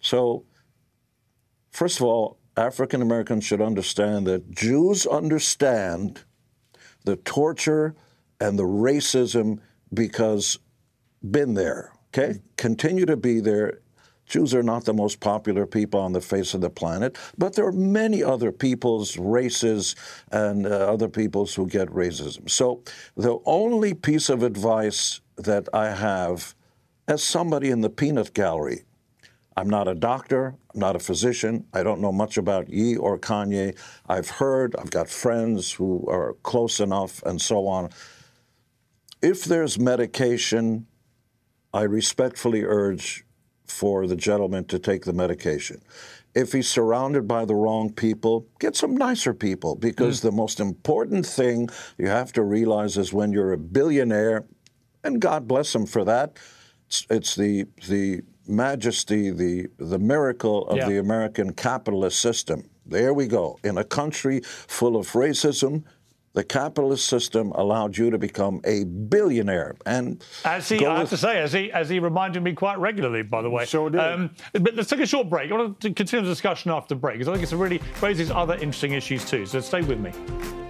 [0.00, 0.44] So,
[1.70, 6.20] first of all, African Americans should understand that Jews understand
[7.04, 7.94] the torture
[8.40, 9.58] and the racism
[9.92, 10.58] because
[11.22, 12.40] been there, okay?
[12.56, 13.80] Continue to be there.
[14.26, 17.66] Jews are not the most popular people on the face of the planet, but there
[17.66, 19.96] are many other peoples, races,
[20.30, 22.48] and uh, other peoples who get racism.
[22.48, 22.82] So
[23.16, 26.54] the only piece of advice that I have
[27.08, 28.84] as somebody in the peanut gallery,
[29.56, 33.18] I'm not a doctor, I'm not a physician, I don't know much about Ye or
[33.18, 33.76] Kanye.
[34.08, 37.90] I've heard, I've got friends who are close enough, and so on.
[39.20, 40.86] If there's medication
[41.72, 43.24] I respectfully urge
[43.64, 45.80] for the gentleman to take the medication.
[46.34, 50.22] If he's surrounded by the wrong people, get some nicer people because mm.
[50.22, 54.44] the most important thing you have to realize is when you're a billionaire,
[55.02, 56.36] and God bless him for that,
[56.86, 60.88] it's, it's the, the majesty, the, the miracle of yeah.
[60.88, 62.68] the American capitalist system.
[62.86, 63.58] There we go.
[63.62, 65.84] In a country full of racism,
[66.32, 69.76] the capitalist system allowed you to become a billionaire.
[69.84, 73.22] And as he, I have to say, as he, as he reminded me quite regularly,
[73.22, 73.64] by the way.
[73.64, 74.00] Sure did.
[74.00, 75.50] Um, but let's take a short break.
[75.50, 78.30] I want to continue the discussion after the break because I think it really raises
[78.30, 79.46] other interesting issues too.
[79.46, 80.69] So stay with me.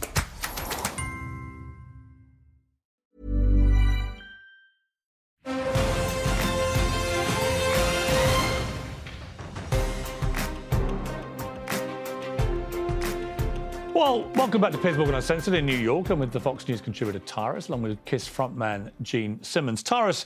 [14.11, 16.09] Well, welcome back to Morgan Uncensored in New York.
[16.09, 19.81] I'm with the Fox News contributor Tyrus, along with KISS frontman Gene Simmons.
[19.83, 20.25] Tyrus,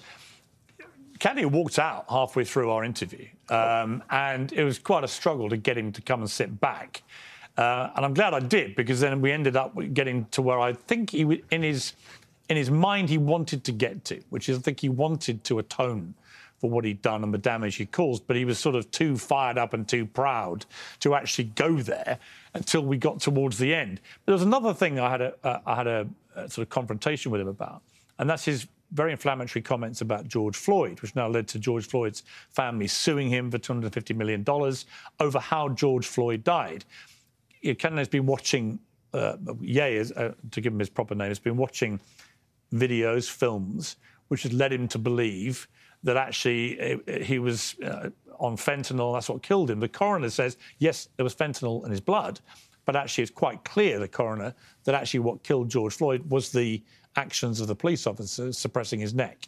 [1.19, 5.57] Kanye walked out halfway through our interview, um, and it was quite a struggle to
[5.57, 7.03] get him to come and sit back.
[7.59, 10.73] Uh, and I'm glad I did because then we ended up getting to where I
[10.73, 11.93] think he, in his
[12.49, 15.59] in his mind, he wanted to get to, which is I think he wanted to
[15.59, 16.15] atone
[16.57, 19.17] for what he'd done and the damage he caused, but he was sort of too
[19.17, 20.65] fired up and too proud
[21.01, 22.17] to actually go there
[22.55, 23.99] until we got towards the end.
[24.25, 26.69] But there was another thing I had a, uh, I had a, a sort of
[26.69, 27.83] confrontation with him about,
[28.17, 32.23] and that's his very inflammatory comments about George Floyd, which now led to George Floyd's
[32.49, 34.45] family suing him for $250 million
[35.19, 36.85] over how George Floyd died.
[37.77, 38.79] Ken has been watching,
[39.13, 41.99] uh, Ye, uh, to give him his proper name, has been watching
[42.73, 43.97] videos, films,
[44.29, 45.67] which has led him to believe
[46.05, 49.79] that actually uh, he was uh, on fentanyl, that's what killed him.
[49.79, 52.39] The coroner says, yes, there was fentanyl in his blood,
[52.85, 54.53] but actually it's quite clear, the coroner,
[54.85, 56.81] that actually what killed George Floyd was the
[57.15, 59.47] actions of the police officers suppressing his neck.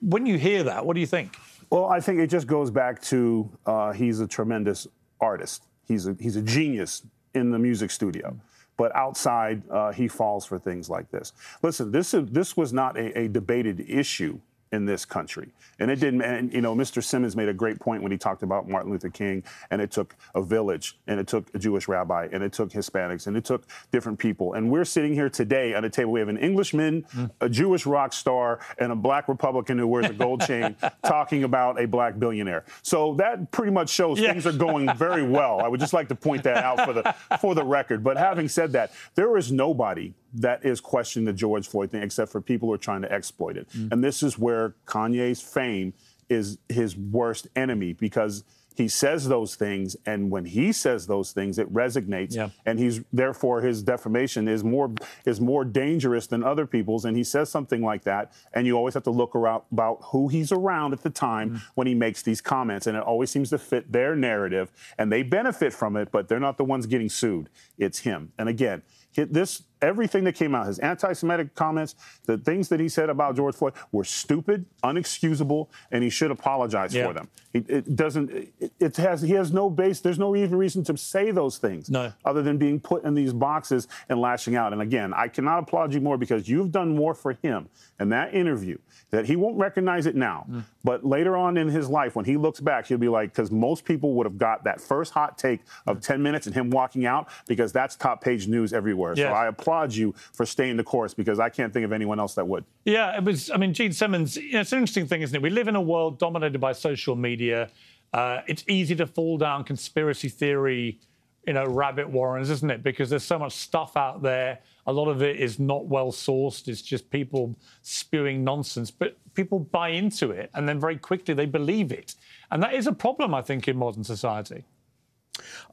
[0.00, 1.36] When you hear that, what do you think?
[1.70, 4.86] Well, I think it just goes back to uh, he's a tremendous
[5.20, 5.64] artist.
[5.86, 7.02] He's a, he's a genius
[7.34, 8.36] in the music studio.
[8.76, 11.32] But outside, uh, he falls for things like this.
[11.62, 14.40] Listen, this, is, this was not a, a debated issue
[14.72, 15.50] in this country.
[15.78, 17.02] And it didn't, and you know, Mr.
[17.02, 20.16] Simmons made a great point when he talked about Martin Luther King, and it took
[20.34, 23.64] a village, and it took a Jewish rabbi, and it took Hispanics, and it took
[23.92, 24.54] different people.
[24.54, 26.12] And we're sitting here today at a table.
[26.12, 27.30] We have an Englishman, mm.
[27.40, 31.80] a Jewish rock star, and a black Republican who wears a gold chain talking about
[31.80, 32.64] a black billionaire.
[32.82, 34.32] So that pretty much shows yeah.
[34.32, 35.60] things are going very well.
[35.60, 38.02] I would just like to point that out for the for the record.
[38.04, 42.30] But having said that, there is nobody that is questioning the George Floyd thing, except
[42.30, 43.68] for people who are trying to exploit it.
[43.70, 43.92] Mm.
[43.92, 45.94] And this is where Kanye's fame
[46.28, 48.44] is his worst enemy because
[48.78, 52.50] he says those things, and when he says those things, it resonates, yeah.
[52.64, 54.92] and he's therefore his defamation is more
[55.24, 57.04] is more dangerous than other people's.
[57.04, 60.28] And he says something like that, and you always have to look around about who
[60.28, 61.62] he's around at the time mm.
[61.74, 65.24] when he makes these comments, and it always seems to fit their narrative, and they
[65.24, 67.48] benefit from it, but they're not the ones getting sued.
[67.78, 68.30] It's him.
[68.38, 68.82] And again,
[69.24, 71.94] this everything that came out, his anti-Semitic comments,
[72.24, 76.94] the things that he said about George Floyd were stupid, unexcusable, and he should apologize
[76.94, 77.06] yeah.
[77.06, 77.28] for them.
[77.52, 78.30] He, it doesn't.
[78.30, 79.22] It, it, has.
[79.22, 80.00] He has no base.
[80.00, 81.88] There's no even reason to say those things.
[81.88, 82.12] No.
[82.24, 84.72] Other than being put in these boxes and lashing out.
[84.72, 87.68] And again, I cannot applaud you more because you've done more for him
[88.00, 88.78] in that interview
[89.10, 90.46] that he won't recognize it now.
[90.50, 90.64] Mm.
[90.88, 93.84] But later on in his life, when he looks back, he'll be like, because most
[93.84, 97.28] people would have got that first hot take of 10 minutes and him walking out
[97.46, 99.12] because that's top page news everywhere.
[99.14, 99.28] Yes.
[99.28, 102.32] So I applaud you for staying the course because I can't think of anyone else
[102.36, 102.64] that would.
[102.86, 105.42] Yeah, it was, I mean, Gene Simmons, you know, it's an interesting thing, isn't it?
[105.42, 107.68] We live in a world dominated by social media.
[108.14, 111.00] Uh, it's easy to fall down conspiracy theory,
[111.46, 112.82] you know, rabbit warrens, isn't it?
[112.82, 116.66] Because there's so much stuff out there a lot of it is not well sourced.
[116.66, 121.46] It's just people spewing nonsense, but people buy into it and then very quickly they
[121.46, 122.16] believe it.
[122.50, 124.64] And that is a problem, I think, in modern society.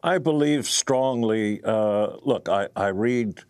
[0.04, 1.62] I believe strongly.
[1.64, 3.42] Uh, look, I, I read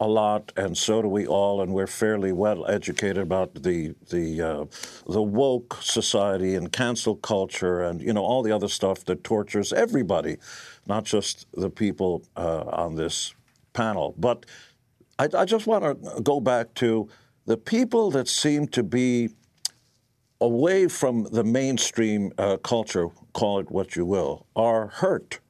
[0.00, 4.26] a lot, and so do we all, and we're fairly well educated about the the
[4.42, 4.64] uh,
[5.06, 9.72] the woke society and cancel culture, and you know all the other stuff that tortures
[9.72, 10.38] everybody,
[10.86, 13.34] not just the people uh, on this
[13.72, 14.14] panel.
[14.18, 14.46] But
[15.18, 17.08] I, I just want to go back to
[17.46, 19.30] the people that seem to be
[20.40, 25.40] away from the mainstream uh, culture, call it what you will, are hurt.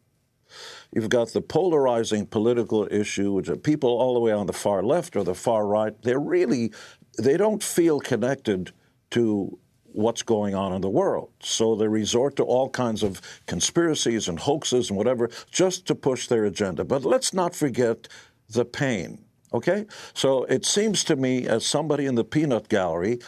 [0.92, 4.82] You've got the polarizing political issue, which are people all the way on the far
[4.82, 5.94] left or the far right.
[6.02, 6.72] They're really,
[7.18, 8.72] they don't feel connected
[9.10, 9.58] to
[9.92, 11.30] what's going on in the world.
[11.40, 16.26] So they resort to all kinds of conspiracies and hoaxes and whatever just to push
[16.26, 16.84] their agenda.
[16.84, 18.08] But let's not forget
[18.48, 19.24] the pain.
[19.52, 19.86] Okay?
[20.14, 23.20] So it seems to me, as somebody in the peanut gallery,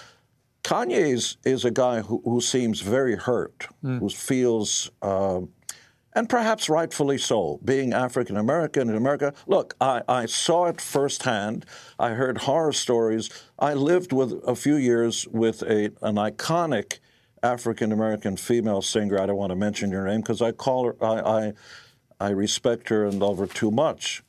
[0.63, 3.99] Kanye is, is a guy who, who seems very hurt, mm.
[3.99, 5.41] who feels, uh,
[6.15, 9.35] and perhaps rightfully so, being African American in America.
[9.47, 11.67] Look, I, I saw it firsthand.
[11.99, 13.29] I heard horror stories.
[13.59, 16.99] I lived with a few years with a, an iconic
[17.43, 19.21] African American female singer.
[19.21, 21.53] I don't want to mention your name because I call her, I, I,
[22.21, 24.23] I respect her and love her too much.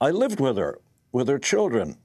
[0.00, 0.78] I lived with her,
[1.12, 1.98] with her children,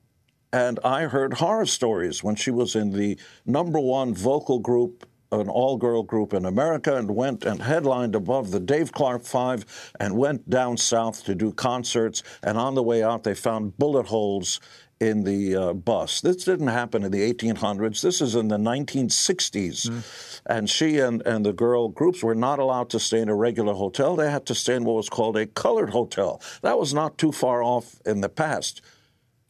[0.54, 5.50] and I heard horror stories when she was in the number one vocal group, an
[5.50, 9.66] all girl group in America, and went and headlined above the Dave Clark Five
[10.00, 12.24] and went down south to do concerts.
[12.42, 14.62] And on the way out, they found bullet holes
[15.00, 16.22] in the uh, bus.
[16.22, 18.02] This didn't happen in the 1800s.
[18.02, 19.90] This is in the 1960s.
[19.90, 20.42] Mm.
[20.48, 23.74] And she and, and the girl groups were not allowed to stay in a regular
[23.74, 24.16] hotel.
[24.16, 26.42] They had to stay in what was called a colored hotel.
[26.62, 28.82] That was not too far off in the past.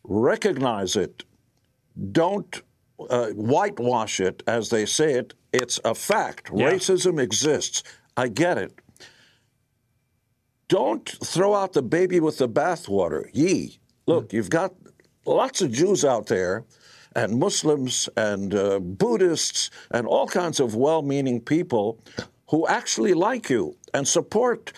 [0.07, 1.23] Recognize it.
[2.11, 2.61] Don't
[3.09, 5.33] uh, whitewash it as they say it.
[5.53, 6.49] It's a fact.
[6.53, 6.71] Yeah.
[6.71, 7.83] Racism exists.
[8.15, 8.79] I get it.
[10.67, 13.29] Don't throw out the baby with the bathwater.
[13.33, 13.79] Ye.
[14.05, 14.33] Look, mm.
[14.33, 14.73] you've got
[15.25, 16.65] lots of Jews out there
[17.15, 21.99] and Muslims and uh, Buddhists and all kinds of well meaning people
[22.49, 24.73] who actually like you and support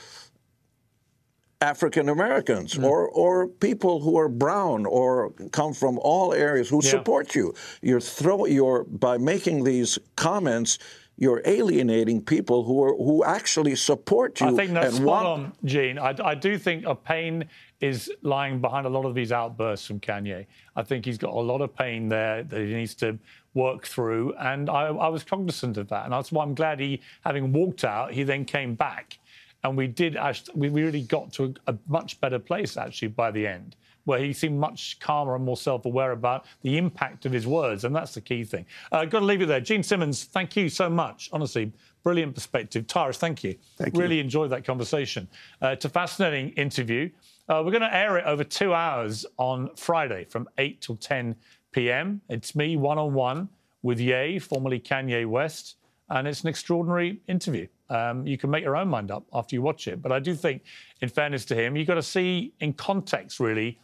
[1.62, 2.86] African Americans Mm.
[2.86, 6.90] or or people who are brown or come from all areas who Yeah.
[6.92, 7.54] support you.
[7.82, 10.80] You're throw you're by making these comments,
[11.18, 15.54] you're alienating people who are who actually support you I think that's spot want on,
[15.66, 16.00] Gene.
[16.00, 17.44] I, I do think a pain
[17.82, 20.46] is lying behind a lot of these outbursts from Kanye.
[20.78, 23.20] I think he's got a lot of pain there that he needs to
[23.54, 27.02] work through, and I, I was cognizant of that, and that's why I'm glad he,
[27.26, 29.19] having walked out, he then came back,
[29.64, 33.32] and we did actually, we really got to a, a much better place actually by
[33.32, 33.76] the end.
[34.06, 37.96] Where he seemed much calmer and more self-aware about the impact of his words, and
[37.96, 38.66] that's the key thing.
[38.92, 39.60] Uh, got to leave it there.
[39.60, 41.30] Gene Simmons, thank you so much.
[41.32, 42.88] Honestly, brilliant perspective.
[42.88, 43.56] Tyrus, thank you.
[43.78, 44.02] Thank you.
[44.02, 45.28] really enjoyed that conversation.
[45.62, 47.10] Uh, it's a fascinating interview.
[47.50, 51.36] Uh, we're going to air it over two hours on Friday from 8 till 10
[51.72, 52.22] p.m.
[52.30, 53.50] It's me one on one
[53.82, 55.76] with Ye, formerly Kanye West,
[56.10, 57.68] and it's an extraordinary interview.
[57.90, 60.02] Um, you can make your own mind up after you watch it.
[60.02, 60.64] But I do think,
[61.02, 63.80] in fairness to him, you've got to see in context, really,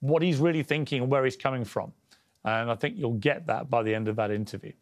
[0.00, 1.92] what he's really thinking and where he's coming from.
[2.44, 4.72] And I think you'll get that by the end of that interview.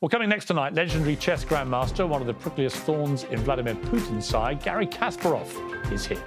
[0.00, 4.26] Well, coming next tonight, legendary chess grandmaster, one of the prickliest thorns in Vladimir Putin's
[4.26, 6.22] side, Garry Kasparov, is here.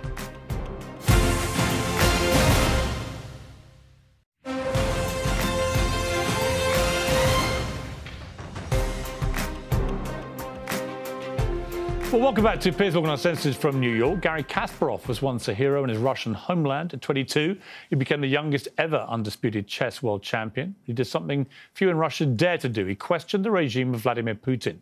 [12.09, 14.21] Well, welcome back to Piers Morgan Uncensored from New York.
[14.21, 16.93] Garry Kasparov was once a hero in his Russian homeland.
[16.93, 17.57] At 22,
[17.89, 20.73] he became the youngest ever undisputed chess world champion.
[20.85, 22.85] He did something few in Russia dare to do.
[22.85, 24.77] He questioned the regime of Vladimir Putin.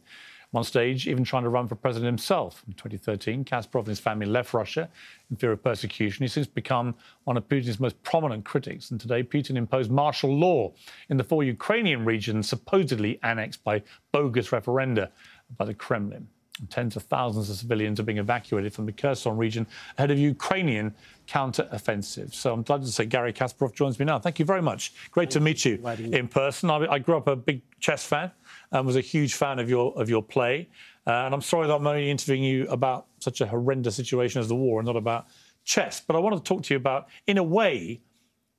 [0.54, 2.64] On stage, even trying to run for president himself.
[2.68, 4.88] In 2013, Kasparov and his family left Russia
[5.32, 6.24] in fear of persecution.
[6.24, 8.92] He's since become one of Putin's most prominent critics.
[8.92, 10.74] And today, Putin imposed martial law
[11.10, 15.10] in the four Ukrainian regions supposedly annexed by bogus referenda
[15.58, 16.28] by the Kremlin.
[16.70, 20.95] Tens of thousands of civilians are being evacuated from the Kherson region ahead of Ukrainian
[21.28, 22.34] counter-offensive.
[22.34, 24.20] So I'm glad to say Garry Kasparov joins me now.
[24.20, 24.93] Thank you very much.
[25.12, 26.70] Great to meet you in person.
[26.70, 28.32] I, I grew up a big chess fan
[28.72, 30.70] and was a huge fan of your of your play.
[31.06, 34.47] Uh, and I'm sorry that I'm only interviewing you about such a horrendous situation as
[34.47, 35.28] the war and not about
[35.66, 35.99] chess.
[35.99, 38.01] But I want to talk to you about, in a way,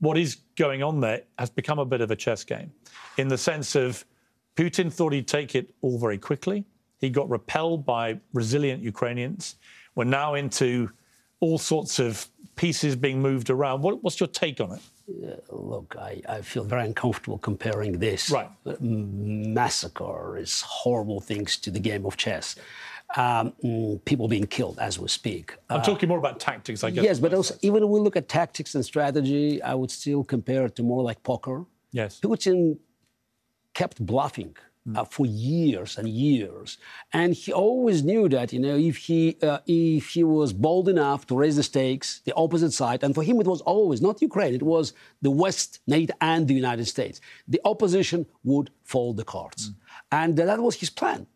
[0.00, 2.72] what is going on there has become a bit of a chess game,
[3.16, 4.04] in the sense of
[4.54, 6.66] Putin thought he'd take it all very quickly.
[6.98, 9.56] He got repelled by resilient Ukrainians.
[9.94, 10.90] We're now into
[11.40, 12.26] all sorts of
[12.56, 13.82] pieces being moved around.
[13.82, 14.80] What, what's your take on it?
[15.08, 18.50] Uh, look, I, I feel very uncomfortable comparing this Right.
[18.80, 22.56] massacre, is horrible things to the game of chess.
[23.16, 25.54] Um, mm, people being killed as we speak.
[25.70, 27.04] I'm Uh, talking more about tactics, I guess.
[27.04, 30.64] Yes, but also even when we look at tactics and strategy, I would still compare
[30.66, 31.66] it to more like poker.
[31.92, 32.18] Yes.
[32.20, 32.78] Putin
[33.74, 34.56] kept bluffing
[34.94, 36.78] uh, for years and years,
[37.12, 41.26] and he always knew that you know if he uh, if he was bold enough
[41.26, 44.54] to raise the stakes, the opposite side, and for him it was always not Ukraine,
[44.54, 47.20] it was the West, NATO, and the United States.
[47.48, 49.72] The opposition would fold the cards,
[50.12, 51.26] and that was his plan.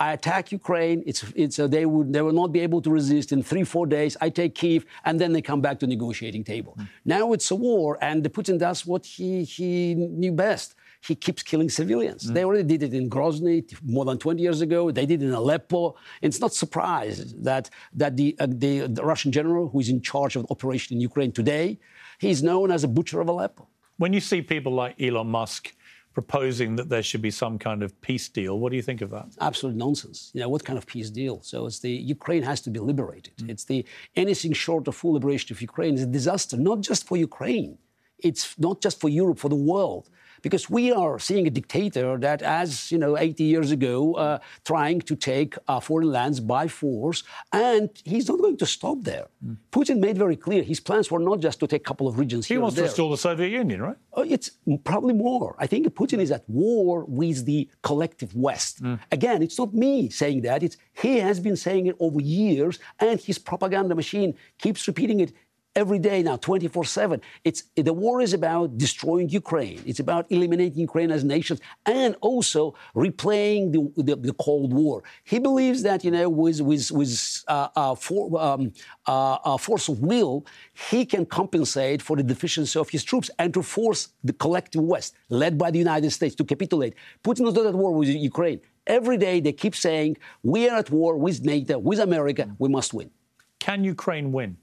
[0.00, 1.02] I attack Ukraine.
[1.06, 3.86] It's, it's, uh, they, would, they will not be able to resist in three, four
[3.86, 4.16] days.
[4.20, 6.78] I take Kiev, and then they come back to negotiating table.
[7.04, 10.76] Now it's a war, and Putin does what he, he knew best.
[11.00, 12.30] He keeps killing civilians.
[12.30, 14.90] They already did it in Grozny more than 20 years ago.
[14.90, 15.94] They did it in Aleppo.
[16.22, 20.36] It's not surprise that, that the, uh, the, the Russian general who is in charge
[20.36, 21.78] of the operation in Ukraine today,
[22.18, 23.68] he's known as a butcher of Aleppo.
[23.96, 25.74] When you see people like Elon Musk
[26.14, 29.10] proposing that there should be some kind of peace deal, what do you think of
[29.10, 29.26] that?
[29.40, 30.32] absolute nonsense.
[30.34, 31.40] You know, what kind of peace deal?
[31.42, 33.34] So it's the Ukraine has to be liberated.
[33.48, 33.84] It's the
[34.16, 37.78] anything short of full liberation of Ukraine is a disaster, not just for Ukraine.
[38.18, 40.10] It's not just for Europe, for the world.
[40.42, 45.00] Because we are seeing a dictator that, as you know, 80 years ago, uh, trying
[45.02, 47.22] to take uh, foreign lands by force,
[47.52, 49.26] and he's not going to stop there.
[49.72, 52.46] Putin made very clear his plans were not just to take a couple of regions
[52.46, 53.96] He wants to restore the Soviet Union, right?
[54.14, 54.50] Oh, it's
[54.84, 55.54] probably more.
[55.58, 58.80] I think Putin is at war with the collective West.
[59.12, 60.62] Again, it's not me saying that.
[60.62, 65.32] It's he has been saying it over years, and his propaganda machine keeps repeating it
[65.74, 67.20] every day now, 24/7.
[67.44, 69.80] It's the war is about destroying Ukraine.
[69.86, 75.02] It's about eliminating Ukraine as a nation, and also replaying the, the, the Cold War.
[75.24, 78.72] He believes that you know, with with with uh, uh, for, um,
[79.06, 80.46] uh, uh, force of will,
[80.90, 85.14] he can compensate for the deficiency of his troops and to force the collective West,
[85.28, 86.94] led by the United States, to capitulate.
[87.22, 88.60] Putin is not at war with Ukraine.
[88.86, 92.94] Every day they keep saying, we are at war with NATO, with America, we must
[92.94, 93.10] win.
[93.58, 94.56] Can Ukraine win?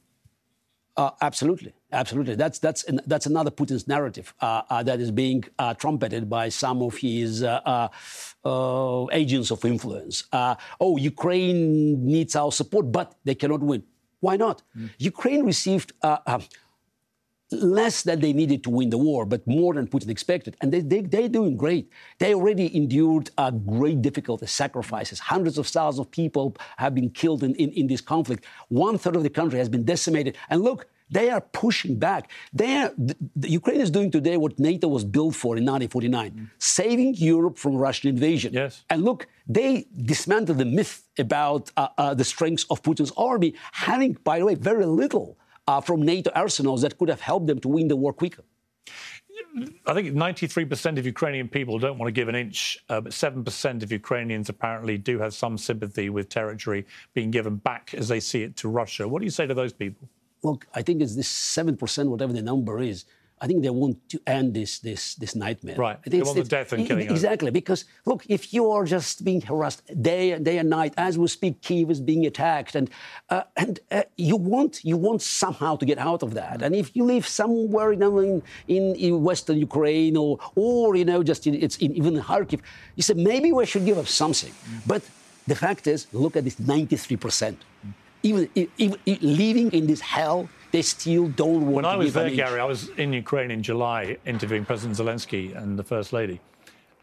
[0.98, 2.36] Uh, absolutely, absolutely.
[2.36, 6.82] That's that's that's another Putin's narrative uh, uh, that is being uh, trumpeted by some
[6.82, 7.88] of his uh, uh,
[8.46, 10.24] uh, agents of influence.
[10.32, 13.84] Uh, oh, Ukraine needs our support, but they cannot win.
[14.22, 14.62] Why not?
[14.98, 16.40] Ukraine received uh, uh,
[17.52, 20.58] less than they needed to win the war, but more than Putin expected.
[20.62, 21.90] And they, they, they're doing great.
[22.20, 25.20] They already endured uh, great difficulties, sacrifices.
[25.20, 28.46] Hundreds of thousands of people have been killed in, in, in this conflict.
[28.70, 30.38] One third of the country has been decimated.
[30.50, 32.32] And look, they are pushing back.
[32.52, 36.32] They are, the, the Ukraine is doing today what NATO was built for in 1949,
[36.32, 36.50] Mm.
[36.58, 38.54] saving Europe from Russian invasion.
[38.54, 38.84] Yes.
[38.90, 44.18] And look, they dismantled the myth about uh, uh, the strengths of Putin's army, having,
[44.24, 45.38] by the way, very little
[45.68, 48.44] uh, from NATO arsenals that could have helped them to win the war quicker.
[49.86, 53.84] I think 93% of Ukrainian people don't want to give an inch, uh, but 7%
[53.84, 58.44] of Ukrainians apparently do have some sympathy with territory being given back as they see
[58.44, 59.08] it to Russia.
[59.08, 60.10] What do you say to those people?
[60.44, 63.06] Look, I think it's this 7%, whatever the number is.
[63.42, 65.76] I think they want to end this this this nightmare.
[65.76, 66.02] Right.
[66.04, 67.14] They want the death and killing over.
[67.14, 67.52] Exactly.
[67.52, 71.62] Because look, if you are just being harassed day day and night, as we speak,
[71.62, 72.90] Kiev is being attacked, and
[73.30, 76.62] uh, and uh, you want you want somehow to get out of that.
[76.62, 81.04] And if you live somewhere you know, in, in in Western Ukraine or or you
[81.04, 82.62] know just in, it's in, even in Kharkiv,
[82.96, 84.54] you say maybe we should give up something.
[84.88, 85.02] But
[85.46, 87.58] the fact is, look at this 93 percent.
[88.24, 92.08] Even, even, even living in this hell, they still don't want When to I was
[92.08, 92.30] give there.
[92.32, 96.42] Garry, I was in Ukraine in July interviewing President Zelensky and the First Lady.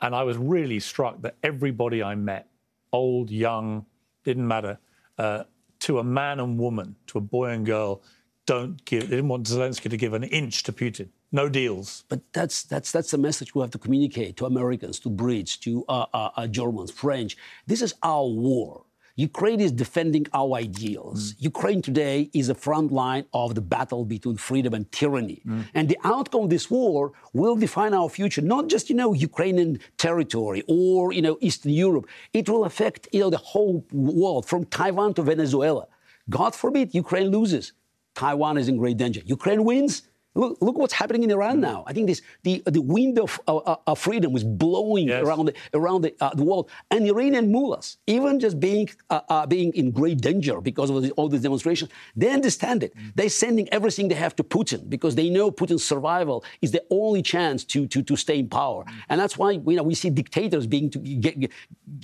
[0.02, 2.48] And I was really struck that everybody I met,
[2.92, 3.86] old, young,
[4.24, 4.78] didn't matter,
[5.18, 5.44] uh,
[5.80, 8.02] to a man and woman, to a boy and girl,
[8.46, 11.08] don't give, they didn't want Zelensky to give an inch to Putin.
[11.30, 12.04] No deals.
[12.08, 15.82] But that's that's that's the message we have to communicate to Americans, to Brits, to
[15.88, 17.38] uh, uh, uh, Germans, French.
[17.66, 18.84] This is our war.
[19.16, 21.34] Ukraine is defending our ideals.
[21.34, 21.42] Mm.
[21.42, 25.42] Ukraine today is a front line of the battle between freedom and tyranny.
[25.46, 25.64] Mm.
[25.74, 29.78] And the outcome of this war will define our future, not just, you know, Ukrainian
[29.98, 32.06] territory or, you know, Eastern Europe.
[32.32, 35.86] It will affect, you know, the whole world from Taiwan to Venezuela.
[36.30, 37.72] God forbid Ukraine loses.
[38.14, 39.20] Taiwan is in great danger.
[39.24, 40.02] Ukraine wins.
[40.34, 41.84] Look, look what's happening in Iran now.
[41.86, 45.54] I think this the the wind of, uh, uh, of freedom is blowing around the
[45.74, 49.90] around the, uh, the world, and Iranian mullahs, even just being uh, uh, being in
[49.90, 52.94] great danger because of all these demonstrations, they understand it.
[53.14, 57.20] They're sending everything they have to Putin because they know Putin's survival is the only
[57.20, 60.66] chance to to, to stay in power, and that's why you know we see dictators
[60.66, 61.50] being to, get-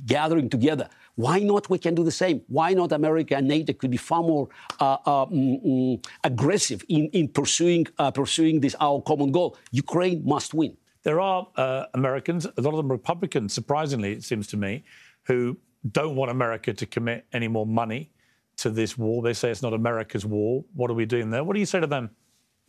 [0.04, 0.88] gathering together.
[1.18, 2.42] Why not we can do the same?
[2.46, 4.48] Why not America and NATO could be far more
[4.78, 9.56] uh, uh, mm, mm, aggressive in, in pursuing, uh, pursuing this our common goal?
[9.72, 10.76] Ukraine must win.
[11.02, 14.84] There are uh, Americans, a lot of them Republicans, surprisingly, it seems to me,
[15.24, 15.58] who
[15.90, 18.12] don't want America to commit any more money
[18.58, 19.20] to this war.
[19.20, 20.64] They say it's not America's war.
[20.74, 21.42] What are we doing there?
[21.42, 22.10] What do you say to them?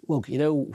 [0.07, 0.71] Look, you know,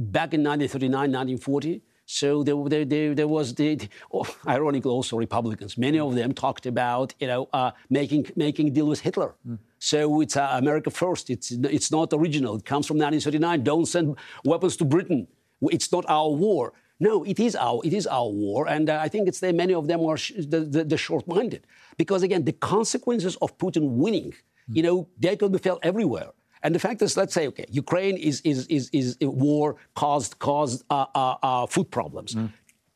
[0.00, 1.80] back in 1939, 1940,
[2.10, 3.78] so there, there, there, there was the,
[4.14, 5.76] oh, ironically also Republicans.
[5.76, 9.34] Many of them talked about, you know, uh, making making a deal with Hitler.
[9.78, 11.28] So it's uh, America first.
[11.28, 12.56] It's it's not original.
[12.56, 13.62] It comes from 1939.
[13.62, 15.28] Don't send weapons to Britain.
[15.60, 16.72] It's not our war.
[16.98, 19.52] No, it is our it is our war, and uh, I think it's there.
[19.52, 21.66] Many of them are sh- the, the, the short-minded
[21.98, 24.32] because again, the consequences of Putin winning,
[24.72, 26.30] you know, they could be felt everywhere.
[26.62, 30.38] And the fact is, let's say, okay, Ukraine is is is, is a war caused
[30.38, 32.36] caused uh, uh, uh, food problems.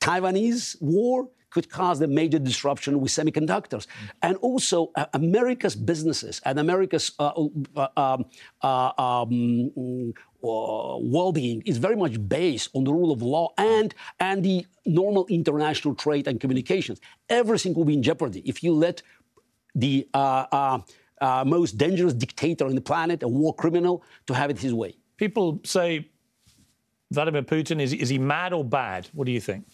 [0.00, 3.86] Taiwanese war could cause a major disruption with semiconductors,
[4.22, 7.30] and also uh, America's businesses and America's uh,
[7.76, 8.24] uh, um,
[8.62, 10.10] uh, um, mm,
[10.44, 15.26] uh, well-being is very much based on the rule of law and and the normal
[15.26, 17.00] international trade and communications.
[17.28, 19.02] Everything will be in jeopardy if you let
[19.74, 20.08] the
[21.22, 24.96] uh, most dangerous dictator on the planet, a war criminal, to have it his way.
[25.16, 26.08] People say
[27.12, 29.08] Vladimir Putin, is, is he mad or bad?
[29.12, 29.64] What do you think?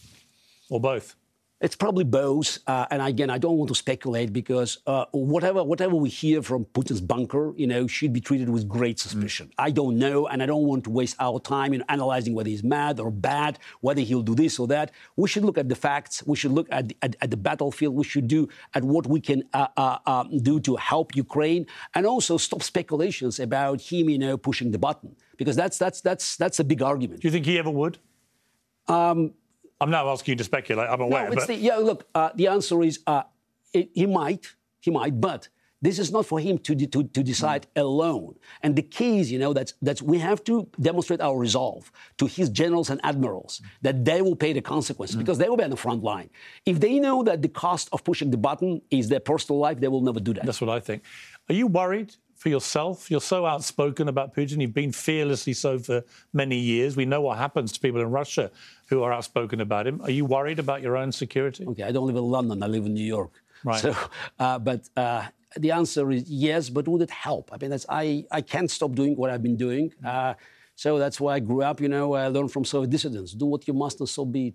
[0.69, 1.17] Or both?
[1.61, 2.61] It's probably both.
[2.69, 6.65] Uh, and again, I don't want to speculate because uh, whatever whatever we hear from
[6.67, 9.51] Putin's bunker, you know, should be treated with great suspicion.
[9.59, 12.63] I don't know, and I don't want to waste our time in analyzing whether he's
[12.63, 14.93] mad or bad, whether he'll do this or that.
[15.17, 16.23] We should look at the facts.
[16.25, 17.93] We should look at the, at, at the battlefield.
[17.97, 22.07] We should do at what we can uh, uh, um, do to help Ukraine, and
[22.07, 26.61] also stop speculations about him, you know, pushing the button because that's that's that's that's
[26.61, 27.21] a big argument.
[27.21, 27.99] Do you think he ever would?
[28.87, 29.35] Um,
[29.81, 30.89] I'm not asking you to speculate.
[30.89, 31.25] I'm aware.
[31.25, 33.23] no, it's but the, yeah, look, uh, the answer is uh,
[33.73, 35.49] it, he might, he might, but
[35.81, 38.35] this is not for him to, to, to decide alone.
[38.63, 42.27] And the key is, you know, that that's, we have to demonstrate our resolve to
[42.27, 45.71] his generals and admirals that they will pay the consequences because they will be on
[45.71, 46.31] the front line.
[46.67, 49.89] If they know that the cost of pushing the button is their personal life, they
[49.89, 50.45] will never do that.
[50.45, 51.05] That's what I think.
[51.49, 53.11] Are you worried for yourself?
[53.11, 54.61] You're so outspoken about Putin.
[54.61, 56.97] You've been fearlessly so for many years.
[56.97, 58.51] We know what happens to people in Russia
[58.89, 60.01] who are outspoken about him.
[60.03, 61.67] Are you worried about your own security?
[61.67, 62.63] Okay, I don't live in London.
[62.63, 63.33] I live in New York.
[63.65, 63.81] Right.
[63.81, 63.95] So,
[64.39, 65.27] uh, but uh,
[65.57, 66.71] the answer is yes.
[66.71, 67.51] But would it help?
[67.53, 69.93] I mean, that's, I I can't stop doing what I've been doing.
[70.05, 70.35] Uh,
[70.77, 71.81] so that's why I grew up.
[71.81, 74.55] You know, I learned from Soviet dissidents: do what you must, and so be it.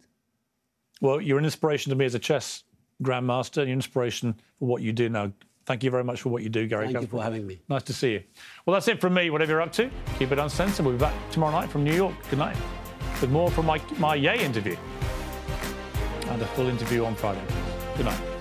[1.01, 2.63] Well, you're an inspiration to me as a chess
[3.01, 3.57] grandmaster.
[3.57, 5.33] You're an inspiration for what you do now.
[5.65, 6.91] Thank you very much for what you do, Garry.
[6.91, 7.61] Thank you for having me.
[7.69, 8.23] Nice to see you.
[8.65, 9.29] Well, that's it from me.
[9.29, 9.89] Whatever you're up to,
[10.19, 10.85] keep it uncensored.
[10.85, 12.15] We'll be back tomorrow night from New York.
[12.29, 12.57] Good night.
[13.21, 14.75] With more from my, my Ye interview.
[16.27, 17.43] And a full interview on Friday.
[17.95, 18.32] Good night.